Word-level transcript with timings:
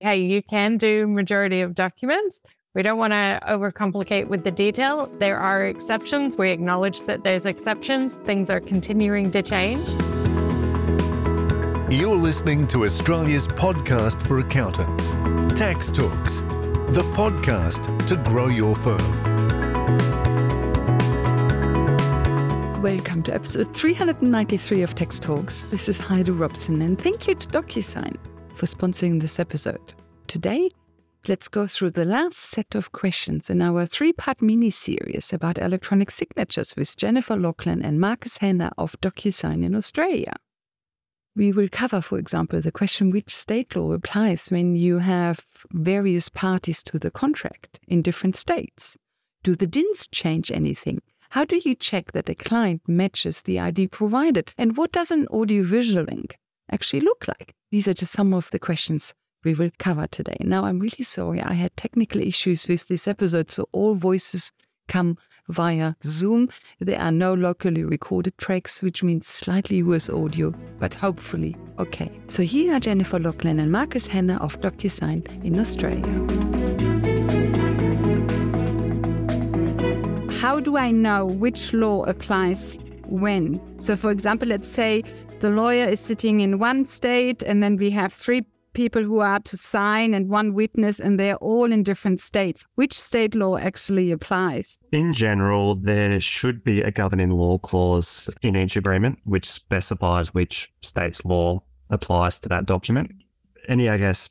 hey, 0.00 0.18
you 0.18 0.42
can 0.42 0.76
do 0.76 1.06
majority 1.08 1.60
of 1.60 1.74
documents. 1.74 2.40
We 2.74 2.82
don't 2.82 2.98
want 2.98 3.12
to 3.12 3.40
overcomplicate 3.48 4.28
with 4.28 4.44
the 4.44 4.50
detail. 4.50 5.06
There 5.06 5.38
are 5.38 5.66
exceptions. 5.66 6.36
We 6.36 6.50
acknowledge 6.50 7.00
that 7.02 7.24
there's 7.24 7.46
exceptions. 7.46 8.14
Things 8.14 8.50
are 8.50 8.60
continuing 8.60 9.30
to 9.32 9.42
change. 9.42 9.86
You're 11.90 12.16
listening 12.16 12.68
to 12.68 12.84
Australia's 12.84 13.48
podcast 13.48 14.22
for 14.26 14.38
accountants, 14.38 15.14
Tax 15.58 15.88
Talks, 15.88 16.42
the 16.92 17.02
podcast 17.16 18.06
to 18.06 18.16
grow 18.30 18.48
your 18.48 18.76
firm. 18.76 18.98
Welcome 22.82 23.24
to 23.24 23.34
episode 23.34 23.74
393 23.74 24.82
of 24.82 24.94
Tax 24.94 25.18
Talks. 25.18 25.62
This 25.62 25.88
is 25.88 25.98
Heide 25.98 26.28
Robson, 26.28 26.82
and 26.82 27.00
thank 27.00 27.26
you 27.26 27.34
to 27.34 27.48
DocuSign 27.48 28.16
for 28.58 28.66
sponsoring 28.66 29.20
this 29.20 29.38
episode. 29.38 29.94
Today, 30.26 30.68
let's 31.28 31.46
go 31.46 31.68
through 31.68 31.90
the 31.90 32.04
last 32.04 32.38
set 32.38 32.74
of 32.74 32.90
questions 32.90 33.48
in 33.50 33.62
our 33.62 33.86
three 33.86 34.12
part 34.12 34.42
mini 34.42 34.70
series 34.70 35.32
about 35.32 35.58
electronic 35.58 36.10
signatures 36.10 36.74
with 36.76 36.96
Jennifer 36.96 37.36
Laughlin 37.36 37.82
and 37.82 38.00
Marcus 38.00 38.38
Hanna 38.38 38.72
of 38.76 39.00
DocuSign 39.00 39.64
in 39.64 39.76
Australia. 39.76 40.34
We 41.36 41.52
will 41.52 41.68
cover, 41.70 42.00
for 42.00 42.18
example, 42.18 42.60
the 42.60 42.72
question 42.72 43.12
which 43.12 43.32
state 43.32 43.76
law 43.76 43.92
applies 43.92 44.48
when 44.48 44.74
you 44.74 44.98
have 44.98 45.44
various 45.70 46.28
parties 46.28 46.82
to 46.82 46.98
the 46.98 47.12
contract 47.12 47.78
in 47.86 48.02
different 48.02 48.34
states. 48.34 48.96
Do 49.44 49.54
the 49.54 49.68
DINs 49.68 50.08
change 50.08 50.50
anything? 50.50 51.00
How 51.30 51.44
do 51.44 51.60
you 51.64 51.76
check 51.76 52.10
that 52.10 52.28
a 52.28 52.34
client 52.34 52.82
matches 52.88 53.42
the 53.42 53.60
ID 53.60 53.86
provided? 53.86 54.52
And 54.58 54.76
what 54.76 54.90
does 54.90 55.12
an 55.12 55.28
audiovisual 55.28 56.06
link 56.10 56.40
actually 56.72 57.02
look 57.02 57.28
like? 57.28 57.54
These 57.70 57.86
are 57.88 57.94
just 57.94 58.12
some 58.12 58.32
of 58.32 58.50
the 58.50 58.58
questions 58.58 59.12
we 59.44 59.54
will 59.54 59.70
cover 59.78 60.06
today. 60.06 60.36
Now, 60.40 60.64
I'm 60.64 60.78
really 60.78 61.04
sorry 61.04 61.40
I 61.42 61.52
had 61.52 61.76
technical 61.76 62.20
issues 62.20 62.66
with 62.66 62.88
this 62.88 63.06
episode, 63.06 63.50
so 63.50 63.68
all 63.72 63.94
voices 63.94 64.52
come 64.88 65.18
via 65.48 65.94
Zoom. 66.02 66.48
There 66.80 66.98
are 66.98 67.12
no 67.12 67.34
locally 67.34 67.84
recorded 67.84 68.38
tracks, 68.38 68.82
which 68.82 69.02
means 69.02 69.28
slightly 69.28 69.82
worse 69.82 70.08
audio, 70.08 70.54
but 70.78 70.94
hopefully 70.94 71.56
okay. 71.78 72.10
So 72.28 72.42
here 72.42 72.74
are 72.74 72.80
Jennifer 72.80 73.18
Laughlin 73.18 73.60
and 73.60 73.70
Marcus 73.70 74.06
Hanna 74.06 74.38
of 74.40 74.58
DocuSign 74.62 75.44
in 75.44 75.58
Australia. 75.58 76.06
How 80.40 80.58
do 80.58 80.78
I 80.78 80.90
know 80.90 81.26
which 81.26 81.74
law 81.74 82.04
applies 82.04 82.78
when? 83.08 83.80
So, 83.80 83.96
for 83.96 84.10
example, 84.10 84.48
let's 84.48 84.68
say 84.68 85.02
the 85.40 85.50
lawyer 85.50 85.84
is 85.84 86.00
sitting 86.00 86.40
in 86.40 86.58
one 86.58 86.84
state, 86.84 87.42
and 87.42 87.62
then 87.62 87.76
we 87.76 87.90
have 87.90 88.12
three 88.12 88.42
people 88.74 89.02
who 89.02 89.18
are 89.18 89.40
to 89.40 89.56
sign 89.56 90.14
and 90.14 90.28
one 90.28 90.54
witness, 90.54 91.00
and 91.00 91.18
they're 91.18 91.36
all 91.36 91.72
in 91.72 91.82
different 91.82 92.20
states. 92.20 92.64
Which 92.76 92.98
state 92.98 93.34
law 93.34 93.56
actually 93.56 94.12
applies? 94.12 94.78
In 94.92 95.12
general, 95.12 95.74
there 95.74 96.20
should 96.20 96.62
be 96.62 96.82
a 96.82 96.90
governing 96.90 97.30
law 97.30 97.58
clause 97.58 98.30
in 98.42 98.56
each 98.56 98.76
agreement 98.76 99.18
which 99.24 99.46
specifies 99.46 100.32
which 100.32 100.72
state's 100.82 101.24
law 101.24 101.62
applies 101.90 102.38
to 102.40 102.48
that 102.50 102.66
document. 102.66 103.10
Any, 103.68 103.88
I 103.88 103.96
guess, 103.96 104.30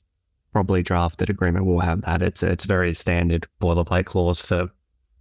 probably 0.54 0.82
drafted 0.82 1.30
agreement 1.30 1.66
will 1.66 1.80
have 1.80 2.02
that. 2.04 2.22
It's 2.22 2.42
it's 2.42 2.66
very 2.66 2.94
standard 2.94 3.48
boilerplate 3.62 4.06
clause 4.06 4.42
for 4.42 4.70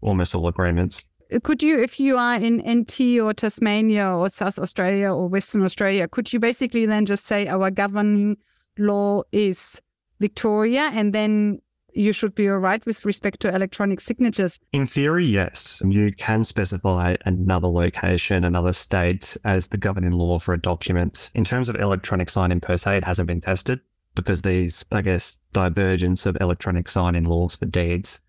almost 0.00 0.34
all 0.34 0.48
agreements. 0.48 1.06
Could 1.42 1.62
you, 1.62 1.80
if 1.80 1.98
you 1.98 2.16
are 2.16 2.36
in 2.36 2.62
NT 2.66 3.18
or 3.20 3.34
Tasmania 3.34 4.08
or 4.08 4.28
South 4.28 4.58
Australia 4.58 5.12
or 5.12 5.28
Western 5.28 5.64
Australia, 5.64 6.06
could 6.06 6.32
you 6.32 6.38
basically 6.38 6.86
then 6.86 7.04
just 7.04 7.26
say 7.26 7.48
our 7.48 7.70
governing 7.70 8.36
law 8.78 9.22
is 9.32 9.80
Victoria, 10.20 10.90
and 10.94 11.12
then 11.12 11.60
you 11.92 12.12
should 12.12 12.34
be 12.34 12.48
all 12.48 12.58
right 12.58 12.84
with 12.86 13.04
respect 13.04 13.40
to 13.40 13.54
electronic 13.54 14.00
signatures? 14.00 14.60
In 14.72 14.86
theory, 14.86 15.24
yes. 15.24 15.82
You 15.84 16.12
can 16.12 16.44
specify 16.44 17.16
another 17.24 17.68
location, 17.68 18.44
another 18.44 18.72
state 18.72 19.36
as 19.44 19.68
the 19.68 19.78
governing 19.78 20.12
law 20.12 20.38
for 20.38 20.54
a 20.54 20.60
document. 20.60 21.30
In 21.34 21.42
terms 21.42 21.68
of 21.68 21.76
electronic 21.76 22.28
signing 22.30 22.60
per 22.60 22.76
se, 22.76 22.98
it 22.98 23.04
hasn't 23.04 23.26
been 23.26 23.40
tested 23.40 23.80
because 24.14 24.42
these, 24.42 24.84
I 24.92 25.02
guess, 25.02 25.40
divergence 25.52 26.24
of 26.24 26.36
electronic 26.40 26.88
signing 26.88 27.24
laws 27.24 27.56
for 27.56 27.66
deeds 27.66 28.20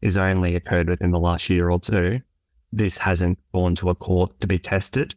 is 0.00 0.16
only 0.16 0.54
occurred 0.56 0.88
within 0.88 1.12
the 1.12 1.18
last 1.18 1.48
year 1.48 1.70
or 1.70 1.80
two. 1.80 2.20
This 2.72 2.96
hasn't 2.96 3.38
gone 3.52 3.74
to 3.76 3.90
a 3.90 3.94
court 3.94 4.40
to 4.40 4.46
be 4.46 4.58
tested, 4.58 5.14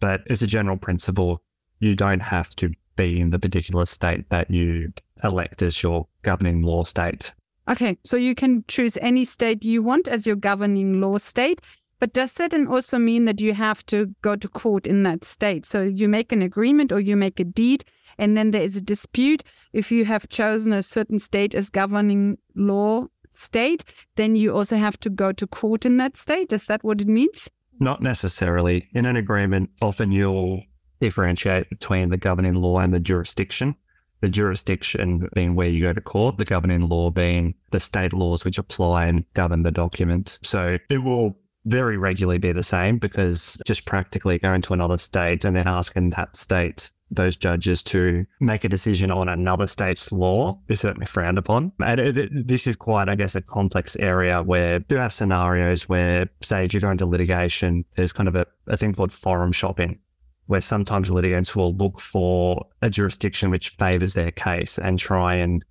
but 0.00 0.22
as 0.30 0.42
a 0.42 0.46
general 0.46 0.76
principle, 0.76 1.42
you 1.80 1.94
don't 1.94 2.22
have 2.22 2.56
to 2.56 2.72
be 2.96 3.20
in 3.20 3.30
the 3.30 3.38
particular 3.38 3.86
state 3.86 4.30
that 4.30 4.50
you 4.50 4.92
elect 5.22 5.62
as 5.62 5.82
your 5.82 6.06
governing 6.22 6.62
law 6.62 6.82
state. 6.82 7.32
Okay, 7.68 7.98
so 8.04 8.16
you 8.16 8.34
can 8.34 8.64
choose 8.68 8.96
any 9.00 9.24
state 9.24 9.64
you 9.64 9.82
want 9.82 10.06
as 10.06 10.26
your 10.26 10.36
governing 10.36 11.00
law 11.00 11.18
state. 11.18 11.60
But 12.00 12.12
does 12.12 12.34
that 12.34 12.50
then 12.50 12.66
also 12.66 12.98
mean 12.98 13.24
that 13.24 13.40
you 13.40 13.54
have 13.54 13.86
to 13.86 14.14
go 14.20 14.36
to 14.36 14.48
court 14.48 14.86
in 14.86 15.04
that 15.04 15.24
state? 15.24 15.64
So 15.64 15.82
you 15.82 16.08
make 16.08 16.32
an 16.32 16.42
agreement 16.42 16.92
or 16.92 17.00
you 17.00 17.16
make 17.16 17.40
a 17.40 17.44
deed, 17.44 17.84
and 18.18 18.36
then 18.36 18.50
there 18.50 18.62
is 18.62 18.76
a 18.76 18.82
dispute. 18.82 19.42
If 19.72 19.90
you 19.90 20.04
have 20.04 20.28
chosen 20.28 20.72
a 20.72 20.82
certain 20.82 21.18
state 21.18 21.54
as 21.54 21.70
governing 21.70 22.36
law 22.54 23.06
state, 23.34 23.84
then 24.16 24.36
you 24.36 24.54
also 24.54 24.76
have 24.76 24.98
to 25.00 25.10
go 25.10 25.32
to 25.32 25.46
court 25.46 25.84
in 25.84 25.96
that 25.98 26.16
state. 26.16 26.52
Is 26.52 26.66
that 26.66 26.84
what 26.84 27.00
it 27.00 27.08
means? 27.08 27.50
Not 27.80 28.02
necessarily. 28.02 28.88
In 28.94 29.06
an 29.06 29.16
agreement, 29.16 29.70
often 29.82 30.12
you'll 30.12 30.62
differentiate 31.00 31.68
between 31.68 32.10
the 32.10 32.16
governing 32.16 32.54
law 32.54 32.78
and 32.78 32.94
the 32.94 33.00
jurisdiction. 33.00 33.74
The 34.20 34.28
jurisdiction 34.30 35.28
being 35.34 35.54
where 35.54 35.68
you 35.68 35.82
go 35.82 35.92
to 35.92 36.00
court, 36.00 36.38
the 36.38 36.46
governing 36.46 36.88
law 36.88 37.10
being 37.10 37.54
the 37.72 37.80
state 37.80 38.14
laws 38.14 38.44
which 38.44 38.56
apply 38.56 39.06
and 39.06 39.24
govern 39.34 39.64
the 39.64 39.70
document. 39.70 40.38
So 40.42 40.78
it 40.88 41.02
will 41.02 41.36
very 41.66 41.96
regularly 41.96 42.38
be 42.38 42.52
the 42.52 42.62
same 42.62 42.98
because 42.98 43.56
just 43.66 43.86
practically 43.86 44.38
going 44.38 44.62
to 44.62 44.72
another 44.72 44.98
state 44.98 45.44
and 45.44 45.56
then 45.56 45.66
asking 45.66 46.10
that 46.10 46.36
state 46.36 46.90
those 47.10 47.36
judges 47.36 47.82
to 47.82 48.26
make 48.40 48.64
a 48.64 48.68
decision 48.68 49.10
on 49.10 49.28
another 49.28 49.66
state's 49.66 50.10
law 50.10 50.58
is 50.68 50.80
certainly 50.80 51.06
frowned 51.06 51.38
upon. 51.38 51.72
And 51.84 52.00
uh, 52.00 52.26
this 52.30 52.66
is 52.66 52.76
quite, 52.76 53.08
I 53.08 53.14
guess, 53.14 53.34
a 53.34 53.42
complex 53.42 53.96
area 53.96 54.42
where 54.42 54.84
you 54.88 54.96
have 54.96 55.12
scenarios 55.12 55.88
where, 55.88 56.28
say, 56.42 56.64
if 56.64 56.72
you're 56.72 56.80
going 56.80 56.98
to 56.98 57.06
litigation, 57.06 57.84
there's 57.96 58.12
kind 58.12 58.28
of 58.28 58.36
a, 58.36 58.46
a 58.66 58.76
thing 58.76 58.92
called 58.92 59.12
forum 59.12 59.52
shopping, 59.52 59.98
where 60.46 60.60
sometimes 60.60 61.10
litigants 61.10 61.54
will 61.54 61.74
look 61.74 62.00
for 62.00 62.66
a 62.82 62.90
jurisdiction 62.90 63.50
which 63.50 63.70
favors 63.70 64.14
their 64.14 64.30
case 64.30 64.78
and 64.78 64.98
try 64.98 65.34
and 65.34 65.64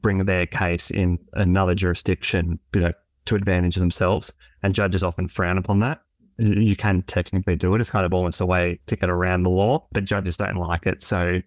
bring 0.00 0.18
their 0.18 0.46
case 0.46 0.90
in 0.90 1.18
another 1.34 1.74
jurisdiction, 1.74 2.58
you 2.74 2.80
know, 2.80 2.92
to 3.30 3.36
advantage 3.36 3.76
themselves. 3.76 4.32
And 4.62 4.74
judges 4.74 5.02
often 5.02 5.28
frown 5.28 5.56
upon 5.56 5.80
that. 5.80 6.02
You 6.38 6.76
can 6.76 7.02
technically 7.02 7.56
do 7.56 7.74
it. 7.74 7.80
It's 7.80 7.90
kind 7.90 8.06
of 8.06 8.12
almost 8.12 8.40
a 8.40 8.46
way 8.46 8.80
to 8.86 8.96
get 8.96 9.10
around 9.10 9.42
the 9.42 9.50
law, 9.50 9.86
but 9.92 10.04
judges 10.04 10.36
don't 10.36 10.56
like 10.56 10.86
it. 10.86 11.02
So 11.02 11.40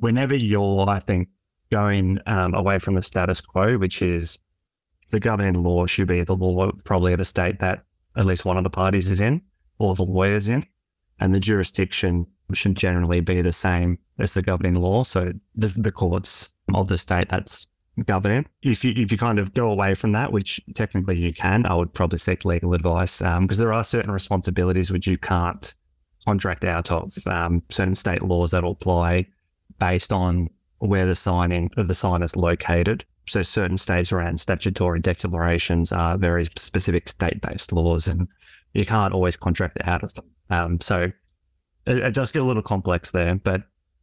whenever 0.00 0.34
you're, 0.34 0.88
I 0.88 0.98
think, 0.98 1.28
going 1.70 2.18
um, 2.26 2.54
away 2.54 2.78
from 2.78 2.94
the 2.94 3.02
status 3.02 3.40
quo, 3.40 3.78
which 3.78 4.02
is 4.02 4.38
the 5.10 5.20
governing 5.20 5.62
law 5.62 5.86
should 5.86 6.08
be 6.08 6.22
the 6.22 6.36
law 6.36 6.70
probably 6.84 7.12
of 7.12 7.20
a 7.20 7.24
state 7.24 7.60
that 7.60 7.84
at 8.16 8.26
least 8.26 8.44
one 8.44 8.56
of 8.56 8.64
the 8.64 8.70
parties 8.70 9.10
is 9.10 9.20
in 9.20 9.42
or 9.78 9.94
the 9.94 10.04
lawyer's 10.04 10.48
in 10.48 10.64
and 11.20 11.34
the 11.34 11.40
jurisdiction 11.40 12.26
should 12.52 12.76
generally 12.76 13.20
be 13.20 13.42
the 13.42 13.52
same 13.52 13.98
as 14.18 14.34
the 14.34 14.42
governing 14.42 14.74
law. 14.74 15.02
So 15.02 15.32
the, 15.54 15.68
the 15.68 15.92
courts 15.92 16.52
of 16.74 16.88
the 16.88 16.98
state 16.98 17.28
that's 17.30 17.66
governing. 18.06 18.46
If 18.62 18.84
you 18.84 18.92
if 18.96 19.12
you 19.12 19.18
kind 19.18 19.38
of 19.38 19.54
go 19.54 19.70
away 19.70 19.94
from 19.94 20.12
that, 20.12 20.32
which 20.32 20.60
technically 20.74 21.18
you 21.18 21.32
can, 21.32 21.66
I 21.66 21.74
would 21.74 21.92
probably 21.92 22.18
seek 22.18 22.44
legal 22.44 22.74
advice 22.74 23.18
because 23.18 23.36
um, 23.36 23.46
there 23.46 23.72
are 23.72 23.84
certain 23.84 24.10
responsibilities 24.10 24.90
which 24.90 25.06
you 25.06 25.18
can't 25.18 25.74
contract 26.24 26.64
out 26.64 26.90
of. 26.90 27.12
Um, 27.26 27.62
certain 27.70 27.94
state 27.94 28.22
laws 28.22 28.50
that 28.52 28.64
apply 28.64 29.26
based 29.78 30.12
on 30.12 30.48
where 30.78 31.06
the 31.06 31.14
signing 31.14 31.70
of 31.76 31.88
the 31.88 31.94
sign 31.94 32.22
is 32.22 32.36
located. 32.36 33.04
So 33.26 33.42
certain 33.42 33.78
states 33.78 34.12
around 34.12 34.38
statutory 34.38 35.00
declarations 35.00 35.92
are 35.92 36.18
very 36.18 36.44
specific 36.56 37.08
state-based 37.08 37.72
laws, 37.72 38.06
and 38.06 38.28
you 38.74 38.84
can't 38.84 39.14
always 39.14 39.36
contract 39.36 39.78
out 39.84 40.02
of 40.02 40.12
them. 40.14 40.24
Um, 40.50 40.80
so 40.80 41.10
it, 41.86 41.98
it, 41.98 42.14
does 42.14 42.30
get 42.30 42.42
a 42.42 42.44
little 42.44 42.62
complex 42.62 43.12
there, 43.12 43.34
but 43.36 43.62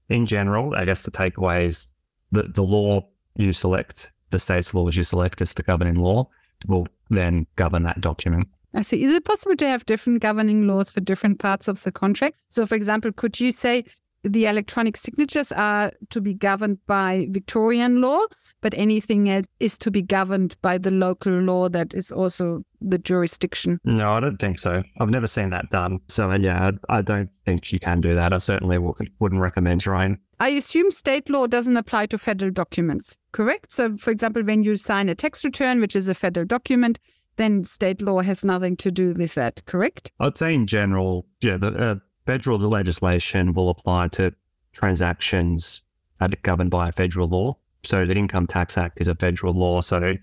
in 0.09 0.25
general, 0.25 0.73
I 0.75 0.85
guess 0.85 1.03
the 1.03 1.11
takeaway 1.11 1.65
is 1.65 1.91
that 2.31 2.55
the 2.55 2.63
law 2.63 3.07
you 3.36 3.54
select, 3.54 4.12
the 4.30 4.39
state's 4.39 4.74
laws 4.74 4.95
you 4.95 5.04
select 5.04 5.42
as 5.42 5.54
the 5.54 5.63
governing 5.63 5.95
law, 5.95 6.28
will 6.68 6.88
then 7.10 7.48
govern 7.56 7.83
that 7.83 8.01
document. 8.01 8.48
I 8.74 8.83
see. 8.83 9.04
Is 9.04 9.12
it 9.12 9.25
possible 9.25 9.56
to 9.57 9.68
have 9.68 9.86
different 9.86 10.22
governing 10.22 10.66
laws 10.66 10.92
for 10.92 11.01
different 11.01 11.39
parts 11.39 11.68
of 11.68 11.83
the 11.83 11.92
contract? 11.92 12.42
So, 12.48 12.66
for 12.66 12.75
example, 12.75 13.12
could 13.12 13.39
you 13.39 13.51
say 13.51 13.83
the 14.23 14.45
electronic 14.45 14.97
signatures 14.97 15.51
are 15.51 15.91
to 16.09 16.21
be 16.21 16.33
governed 16.33 16.79
by 16.88 17.27
Victorian 17.31 18.01
law, 18.01 18.21
but 18.62 18.73
anything 18.75 19.29
else 19.29 19.47
is 19.59 19.77
to 19.79 19.91
be 19.91 20.01
governed 20.01 20.56
by 20.62 20.77
the 20.77 20.91
local 20.91 21.33
law 21.33 21.69
that 21.69 21.94
is 21.94 22.12
also 22.12 22.63
the 22.79 22.97
jurisdiction. 22.97 23.79
No, 23.83 24.12
I 24.12 24.19
don't 24.19 24.38
think 24.38 24.59
so. 24.59 24.83
I've 25.00 25.09
never 25.09 25.27
seen 25.27 25.50
that 25.51 25.69
done. 25.69 26.00
So, 26.07 26.31
yeah, 26.33 26.71
I, 26.89 26.97
I 26.97 27.01
don't 27.01 27.29
think 27.45 27.71
you 27.71 27.79
can 27.79 28.01
do 28.01 28.15
that. 28.15 28.33
I 28.33 28.38
certainly 28.38 28.77
wouldn't 28.77 29.41
recommend 29.41 29.81
trying. 29.81 30.19
I 30.39 30.50
assume 30.50 30.91
state 30.91 31.29
law 31.29 31.47
doesn't 31.47 31.77
apply 31.77 32.07
to 32.07 32.18
federal 32.18 32.51
documents, 32.51 33.18
correct? 33.31 33.71
So, 33.71 33.95
for 33.95 34.12
example, 34.12 34.44
when 34.44 34.63
you 34.63 34.75
sign 34.75 35.09
a 35.09 35.15
tax 35.15 35.44
return, 35.44 35.79
which 35.79 35.95
is 35.95 36.07
a 36.07 36.15
federal 36.15 36.45
document, 36.45 37.00
then 37.38 37.63
state 37.63 38.01
law 38.01 38.21
has 38.21 38.44
nothing 38.44 38.75
to 38.77 38.91
do 38.91 39.13
with 39.13 39.35
that, 39.35 39.63
correct? 39.65 40.12
I'd 40.19 40.38
say 40.38 40.53
in 40.53 40.68
general, 40.68 41.27
yeah, 41.41 41.57
the 41.57 41.68
uh, 41.77 41.95
federal 42.31 42.60
legislation 42.60 43.51
will 43.51 43.69
apply 43.69 44.07
to 44.07 44.33
transactions 44.72 45.83
that 46.19 46.31
are 46.31 46.42
governed 46.44 46.72
by 46.72 46.88
a 46.88 46.92
federal 46.94 47.28
law. 47.28 47.57
So 47.83 48.06
the 48.06 48.16
Income 48.16 48.48
Tax 48.48 48.78
Act 48.78 49.01
is 49.01 49.10
a 49.10 49.16
federal 49.16 49.54
law. 49.54 49.81
So 49.81 50.13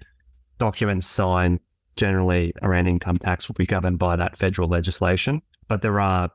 documents 0.57 1.07
signed 1.07 1.61
generally 1.97 2.55
around 2.63 2.87
income 2.87 3.19
tax 3.19 3.47
will 3.47 3.57
be 3.59 3.67
governed 3.67 3.99
by 3.99 4.17
that 4.17 4.39
federal 4.39 4.71
legislation. 4.71 5.43
But 5.69 5.83
there 5.83 6.01
are 6.01 6.31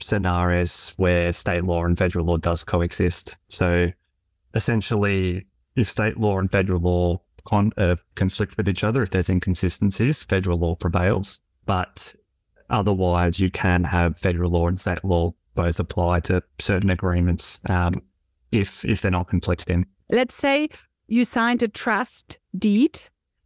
scenarios 0.00 0.94
where 0.96 1.30
state 1.34 1.64
law 1.64 1.84
and 1.84 1.98
federal 1.98 2.24
law 2.24 2.38
does 2.38 2.64
coexist. 2.64 3.36
So 3.48 3.88
essentially, 4.54 5.46
if 5.76 5.90
state 5.90 6.16
law 6.16 6.38
and 6.38 6.50
federal 6.50 6.80
law 6.80 7.20
con- 7.44 7.72
uh, 7.76 7.96
conflict 8.14 8.56
with 8.56 8.66
each 8.66 8.82
other, 8.82 9.02
if 9.02 9.10
there's 9.10 9.28
inconsistencies, 9.28 10.22
federal 10.22 10.58
law 10.58 10.74
prevails. 10.74 11.42
But 11.66 12.14
otherwise, 12.70 13.40
you 13.40 13.50
can 13.50 13.84
have 13.84 14.16
federal 14.16 14.50
law 14.50 14.68
and 14.68 14.78
state 14.78 15.04
law 15.04 15.34
both 15.54 15.80
apply 15.80 16.20
to 16.20 16.42
certain 16.58 16.90
agreements 16.90 17.60
um, 17.68 18.02
if 18.52 18.84
if 18.84 19.00
they're 19.00 19.10
not 19.10 19.28
conflicting. 19.28 19.86
Let's 20.10 20.34
say 20.34 20.68
you 21.06 21.24
signed 21.24 21.62
a 21.62 21.68
trust 21.68 22.38
deed 22.56 23.00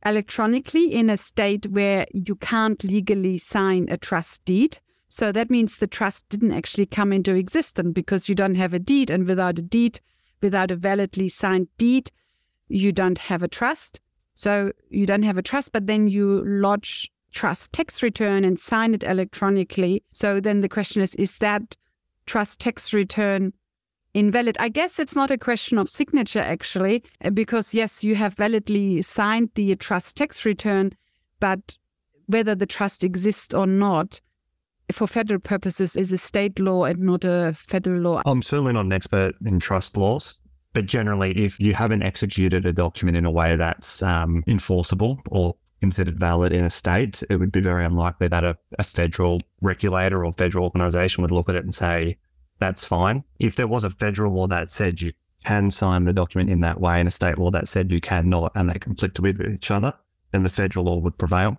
electronically 0.05 0.93
in 0.93 1.09
a 1.09 1.17
state 1.17 1.67
where 1.69 2.07
you 2.13 2.35
can't 2.37 2.83
legally 2.85 3.39
sign 3.39 3.87
a 3.89 3.97
trust 3.97 4.45
deed. 4.45 4.79
So 5.09 5.31
that 5.33 5.51
means 5.51 5.77
the 5.77 5.87
trust 5.87 6.29
didn't 6.29 6.53
actually 6.53 6.87
come 6.87 7.13
into 7.13 7.35
existence 7.35 7.93
because 7.93 8.29
you 8.29 8.35
don't 8.35 8.55
have 8.57 8.75
a 8.75 8.79
deed. 8.79 9.11
And 9.11 9.27
without 9.27 9.59
a 9.59 9.63
deed, 9.63 10.01
without 10.41 10.71
a 10.71 10.77
validly 10.77 11.29
signed 11.29 11.69
deed, 11.79 12.11
you 12.69 12.93
don't 12.93 13.19
have 13.19 13.43
a 13.43 13.49
trust. 13.49 14.01
So 14.35 14.73
you 14.89 15.05
don't 15.07 15.23
have 15.23 15.39
a 15.39 15.43
trust, 15.43 15.73
but 15.73 15.87
then 15.87 16.09
you 16.09 16.43
lodge 16.45 17.12
trust 17.33 17.73
tax 17.73 18.03
return 18.03 18.45
and 18.45 18.59
sign 18.59 18.95
it 18.95 19.03
electronically. 19.03 20.03
So 20.13 20.41
then 20.41 20.61
the 20.61 20.69
question 20.69 21.03
is, 21.03 21.15
is 21.17 21.39
that 21.39 21.77
trust 22.27 22.61
tax 22.61 22.93
return 22.93 23.53
invalid? 24.15 24.57
I 24.61 24.69
guess 24.69 24.99
it's 24.99 25.17
not 25.17 25.31
a 25.31 25.39
question 25.39 25.79
of 25.79 25.89
signature 25.89 26.41
actually, 26.41 27.03
uh, 27.25 27.31
because 27.31 27.75
yes, 27.75 28.05
you 28.05 28.15
have 28.15 28.35
validly 28.35 29.03
signed 29.03 29.51
the 29.55 29.75
trust 29.77 30.17
tax 30.17 30.45
return, 30.45 30.93
but 31.41 31.77
whether 32.27 32.55
the 32.55 32.67
trust 32.67 33.03
exists 33.03 33.55
or 33.55 33.67
not, 33.67 34.21
for 34.91 35.07
federal 35.07 35.41
purposes, 35.41 35.97
is 35.97 36.13
a 36.13 36.19
state 36.19 36.59
law 36.59 36.85
and 36.85 36.99
not 37.01 37.25
a 37.25 37.53
federal 37.57 38.01
law. 38.01 38.23
I'm 38.27 38.43
certainly 38.43 38.73
not 38.73 38.85
an 38.85 38.93
expert 38.93 39.35
in 39.45 39.59
trust 39.59 39.97
laws, 39.97 40.39
but 40.73 40.87
generally, 40.87 41.33
if 41.33 41.59
you 41.59 41.75
haven't 41.75 42.03
executed 42.03 42.67
a 42.67 42.73
document 42.73 43.17
in 43.17 43.25
a 43.25 43.31
way 43.31 43.57
that's 43.57 44.03
um, 44.03 44.43
enforceable 44.47 45.21
or 45.31 45.55
considered 45.83 46.17
valid 46.17 46.53
in 46.53 46.65
a 46.65 46.71
state, 46.71 47.25
it 47.29 47.37
would 47.37 47.51
be 47.51 47.61
very 47.61 47.85
unlikely 47.85 48.29
that 48.29 48.45
a, 48.45 48.57
a 48.79 48.85
federal 48.85 49.43
regulator 49.61 50.25
or 50.25 50.31
federal 50.31 50.65
organization 50.65 51.23
would 51.23 51.33
look 51.33 51.49
at 51.49 51.57
it 51.57 51.65
and 51.65 51.75
say, 51.75 52.17
that's 52.61 52.85
fine. 52.85 53.25
If 53.41 53.57
there 53.57 53.67
was 53.67 53.83
a 53.83 53.91
federal 53.91 54.33
law 54.33 54.47
that 54.47 54.71
said 54.71 55.03
you 55.03 55.13
can 55.45 55.71
sign 55.71 56.05
the 56.05 56.13
document 56.13 56.51
in 56.51 56.61
that 56.61 56.81
way 56.81 57.01
and 57.01 57.09
a 57.09 57.11
state 57.11 57.37
law 57.37 57.51
that 57.51 57.67
said 57.67 57.91
you 57.91 58.01
cannot 58.01 58.53
and 58.55 58.71
they 58.71 58.79
conflict 58.79 59.19
with 59.19 59.41
each 59.41 59.73
other, 59.73 59.93
then 60.31 60.45
the 60.45 60.49
federal 60.49 60.85
law 60.85 60.99
would 60.99 61.19
prevail. 61.19 61.59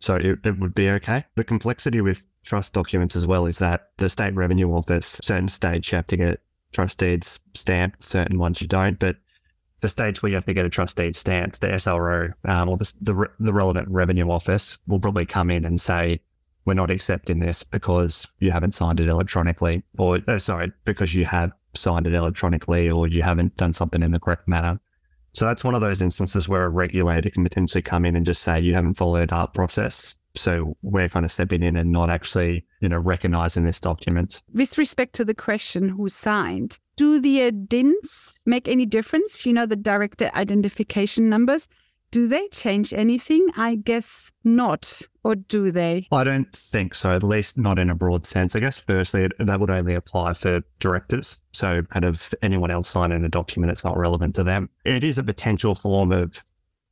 So 0.00 0.16
it, 0.16 0.40
it 0.44 0.58
would 0.58 0.74
be 0.74 0.90
okay. 0.90 1.24
The 1.36 1.44
complexity 1.44 2.00
with 2.00 2.26
trust 2.42 2.74
documents 2.74 3.14
as 3.14 3.24
well 3.24 3.46
is 3.46 3.58
that 3.58 3.90
the 3.98 4.08
state 4.08 4.34
revenue 4.34 4.72
office, 4.72 5.20
certain 5.22 5.46
states 5.46 5.92
you 5.92 5.96
have 5.96 6.08
to 6.08 6.16
get 6.16 6.40
trust 6.72 6.98
deeds 6.98 7.38
stamped, 7.54 8.02
certain 8.02 8.38
ones 8.38 8.60
you 8.60 8.66
don't. 8.66 8.98
But 8.98 9.16
the 9.80 9.88
stage 9.88 10.22
where 10.22 10.30
you 10.30 10.36
have 10.36 10.46
to 10.46 10.54
get 10.54 10.64
a 10.64 10.70
trust 10.70 10.96
deed 10.96 11.16
stamped, 11.16 11.60
the 11.60 11.68
SRO 11.68 12.32
um, 12.44 12.68
or 12.68 12.76
the, 12.76 12.92
the, 13.00 13.28
the 13.38 13.52
relevant 13.52 13.88
revenue 13.88 14.30
office 14.30 14.78
will 14.86 15.00
probably 15.00 15.26
come 15.26 15.50
in 15.50 15.64
and 15.64 15.80
say, 15.80 16.20
we're 16.64 16.74
not 16.74 16.90
accepting 16.90 17.40
this 17.40 17.62
because 17.62 18.26
you 18.38 18.50
haven't 18.50 18.72
signed 18.72 19.00
it 19.00 19.08
electronically, 19.08 19.82
or 19.98 20.20
oh, 20.28 20.36
sorry, 20.36 20.72
because 20.84 21.14
you 21.14 21.24
have 21.24 21.52
signed 21.74 22.06
it 22.06 22.14
electronically, 22.14 22.90
or 22.90 23.08
you 23.08 23.22
haven't 23.22 23.56
done 23.56 23.72
something 23.72 24.02
in 24.02 24.12
the 24.12 24.20
correct 24.20 24.46
manner. 24.46 24.78
So 25.32 25.46
that's 25.46 25.64
one 25.64 25.74
of 25.74 25.80
those 25.80 26.02
instances 26.02 26.48
where 26.48 26.64
a 26.64 26.68
regulator 26.68 27.30
can 27.30 27.44
potentially 27.44 27.82
come 27.82 28.04
in 28.04 28.16
and 28.16 28.26
just 28.26 28.42
say 28.42 28.60
you 28.60 28.74
haven't 28.74 28.94
followed 28.94 29.32
our 29.32 29.46
process. 29.46 30.16
So 30.34 30.76
we're 30.82 31.08
kind 31.08 31.24
of 31.24 31.32
stepping 31.32 31.62
in 31.62 31.76
and 31.76 31.90
not 31.90 32.10
actually, 32.10 32.64
you 32.80 32.88
know, 32.88 32.98
recognizing 32.98 33.64
this 33.64 33.80
document. 33.80 34.42
With 34.52 34.78
respect 34.78 35.14
to 35.14 35.24
the 35.24 35.34
question 35.34 35.88
who 35.88 36.08
signed, 36.08 36.78
do 37.00 37.18
the 37.18 37.44
uh, 37.44 37.50
DINs 37.66 38.38
make 38.44 38.68
any 38.68 38.84
difference? 38.84 39.46
You 39.46 39.54
know, 39.54 39.64
the 39.64 39.74
director 39.74 40.30
identification 40.34 41.30
numbers. 41.30 41.66
Do 42.10 42.28
they 42.28 42.46
change 42.48 42.92
anything? 42.92 43.46
I 43.56 43.76
guess 43.76 44.32
not. 44.44 45.00
Or 45.24 45.34
do 45.34 45.70
they? 45.70 46.06
I 46.12 46.24
don't 46.24 46.54
think 46.54 46.92
so, 46.92 47.16
at 47.16 47.22
least 47.22 47.56
not 47.56 47.78
in 47.78 47.88
a 47.88 47.94
broad 47.94 48.26
sense. 48.26 48.54
I 48.54 48.60
guess, 48.60 48.80
firstly, 48.80 49.28
that 49.38 49.60
would 49.60 49.70
only 49.70 49.94
apply 49.94 50.34
for 50.34 50.60
directors. 50.78 51.40
So, 51.52 51.80
kind 51.84 52.04
of 52.04 52.34
anyone 52.42 52.70
else 52.70 52.90
signing 52.90 53.24
a 53.24 53.30
document, 53.30 53.70
it's 53.70 53.84
not 53.84 53.96
relevant 53.96 54.34
to 54.34 54.44
them. 54.44 54.68
It 54.84 55.02
is 55.02 55.16
a 55.16 55.24
potential 55.24 55.74
form 55.74 56.12
of 56.12 56.42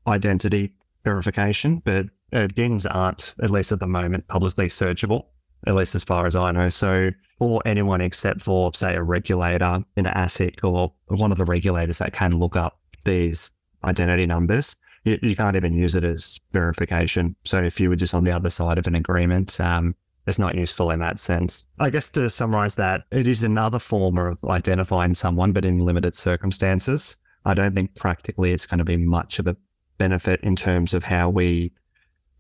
identity 0.07 0.73
verification, 1.05 1.83
but 1.85 2.07
uh, 2.33 2.47
DINs 2.47 2.87
aren't, 2.87 3.35
at 3.43 3.51
least 3.51 3.73
at 3.73 3.81
the 3.81 3.87
moment, 3.87 4.27
publicly 4.29 4.69
searchable, 4.69 5.27
at 5.67 5.75
least 5.75 5.95
as 5.95 6.05
far 6.05 6.27
as 6.27 6.37
I 6.37 6.51
know. 6.53 6.69
So, 6.69 7.11
for 7.39 7.61
anyone 7.65 8.01
except 8.01 8.43
for, 8.43 8.73
say, 8.75 8.95
a 8.95 9.03
regulator 9.03 9.85
in 9.97 10.07
an 10.07 10.15
ASIC 10.15 10.65
or 10.65 10.93
one 11.07 11.31
of 11.31 11.39
the 11.39 11.45
regulators 11.45 11.99
that 11.99 12.13
can 12.13 12.33
look 12.33 12.57
up 12.57 12.81
these 13.05 13.53
identity 13.85 14.27
numbers, 14.27 14.77
you, 15.05 15.19
you, 15.23 15.37
can't 15.37 15.57
even 15.57 15.73
use 15.73 15.95
it 15.95 16.05
as 16.05 16.39
verification. 16.53 17.37
So 17.45 17.63
if 17.63 17.79
you 17.79 17.89
were 17.89 17.97
just 17.97 18.15
on 18.15 18.25
the 18.25 18.35
other 18.35 18.51
side 18.51 18.79
of 18.79 18.87
an 18.87 18.95
agreement, 18.95 19.61
um, 19.61 19.95
it's 20.27 20.39
not 20.39 20.55
useful 20.55 20.91
in 20.91 21.01
that 21.01 21.19
sense. 21.19 21.67
I 21.79 21.91
guess 21.91 22.11
to 22.11 22.29
summarize 22.29 22.75
that, 22.75 23.05
it 23.11 23.27
is 23.27 23.43
another 23.43 23.79
form 23.79 24.19
of 24.19 24.45
identifying 24.45 25.15
someone, 25.15 25.53
but 25.53 25.65
in 25.65 25.79
limited 25.79 26.15
circumstances. 26.15 27.17
I 27.45 27.55
don't 27.55 27.75
think 27.75 27.95
practically 27.95 28.53
it's 28.53 28.67
going 28.67 28.79
to 28.79 28.85
be 28.85 28.97
much 28.97 29.39
of 29.39 29.47
a 29.47 29.57
benefit 29.97 30.41
in 30.43 30.55
terms 30.55 30.93
of 30.93 31.05
how 31.05 31.31
we 31.31 31.73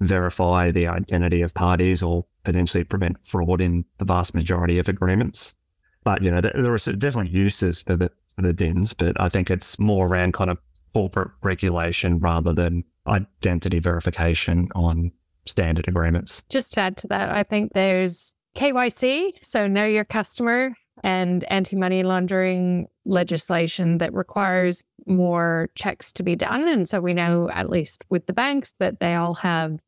verify 0.00 0.70
the 0.70 0.86
identity 0.86 1.42
of 1.42 1.54
parties 1.54 2.02
or 2.02 2.24
potentially 2.44 2.84
prevent 2.84 3.24
fraud 3.24 3.60
in 3.60 3.84
the 3.98 4.04
vast 4.04 4.34
majority 4.34 4.78
of 4.78 4.88
agreements. 4.88 5.56
But, 6.04 6.22
you 6.22 6.30
know, 6.30 6.40
there 6.40 6.72
are 6.72 6.78
definitely 6.78 7.30
uses 7.30 7.82
for 7.82 7.96
the, 7.96 8.10
for 8.34 8.42
the 8.42 8.52
DINs, 8.52 8.94
but 8.94 9.20
I 9.20 9.28
think 9.28 9.50
it's 9.50 9.78
more 9.78 10.06
around 10.06 10.32
kind 10.32 10.50
of 10.50 10.58
corporate 10.92 11.30
regulation 11.42 12.18
rather 12.18 12.52
than 12.52 12.84
identity 13.06 13.78
verification 13.78 14.68
on 14.74 15.12
standard 15.44 15.88
agreements. 15.88 16.42
Just 16.48 16.74
to 16.74 16.80
add 16.80 16.96
to 16.98 17.08
that, 17.08 17.30
I 17.30 17.42
think 17.42 17.72
there's 17.74 18.36
KYC, 18.56 19.32
so 19.42 19.66
know 19.66 19.84
your 19.84 20.04
customer, 20.04 20.74
and 21.04 21.44
anti 21.44 21.76
money 21.76 22.02
laundering 22.02 22.88
legislation 23.04 23.98
that 23.98 24.12
requires 24.12 24.82
more 25.06 25.70
checks 25.74 26.12
to 26.14 26.22
be 26.22 26.36
done. 26.36 26.68
And 26.68 26.88
so 26.88 27.00
we 27.00 27.14
know, 27.14 27.48
at 27.50 27.70
least 27.70 28.04
with 28.10 28.26
the 28.26 28.32
banks, 28.32 28.74
that 28.78 29.00
they 29.00 29.14
all 29.14 29.34
have 29.34 29.78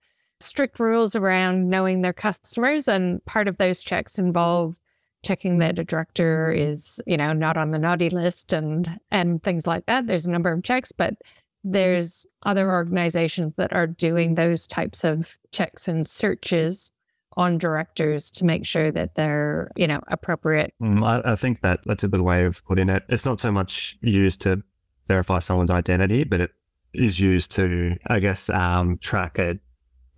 strict 0.40 0.80
rules 0.80 1.14
around 1.14 1.68
knowing 1.68 2.02
their 2.02 2.12
customers. 2.12 2.88
And 2.88 3.24
part 3.24 3.48
of 3.48 3.58
those 3.58 3.82
checks 3.82 4.18
involve 4.18 4.80
checking 5.22 5.58
that 5.58 5.78
a 5.78 5.84
director 5.84 6.50
is, 6.50 7.00
you 7.06 7.16
know, 7.16 7.32
not 7.32 7.56
on 7.56 7.70
the 7.70 7.78
naughty 7.78 8.10
list 8.10 8.52
and 8.52 8.98
and 9.10 9.42
things 9.42 9.66
like 9.66 9.86
that. 9.86 10.06
There's 10.06 10.26
a 10.26 10.30
number 10.30 10.50
of 10.52 10.62
checks, 10.62 10.92
but 10.92 11.14
there's 11.62 12.26
other 12.44 12.70
organizations 12.70 13.52
that 13.56 13.72
are 13.72 13.86
doing 13.86 14.34
those 14.34 14.66
types 14.66 15.04
of 15.04 15.38
checks 15.52 15.88
and 15.88 16.08
searches 16.08 16.90
on 17.36 17.58
directors 17.58 18.30
to 18.30 18.44
make 18.44 18.66
sure 18.66 18.90
that 18.90 19.14
they're, 19.14 19.70
you 19.76 19.86
know, 19.86 20.00
appropriate. 20.08 20.72
Mm, 20.82 21.04
I, 21.04 21.32
I 21.32 21.36
think 21.36 21.60
that 21.60 21.80
that's 21.84 22.02
a 22.02 22.08
good 22.08 22.22
way 22.22 22.44
of 22.44 22.64
putting 22.64 22.88
it. 22.88 23.04
It's 23.08 23.24
not 23.24 23.40
so 23.40 23.52
much 23.52 23.98
used 24.00 24.40
to 24.42 24.62
verify 25.06 25.38
someone's 25.38 25.70
identity, 25.70 26.24
but 26.24 26.40
it 26.40 26.50
is 26.92 27.20
used 27.20 27.52
to, 27.52 27.96
I 28.06 28.20
guess, 28.20 28.48
um, 28.50 28.98
track 28.98 29.38
a 29.38 29.58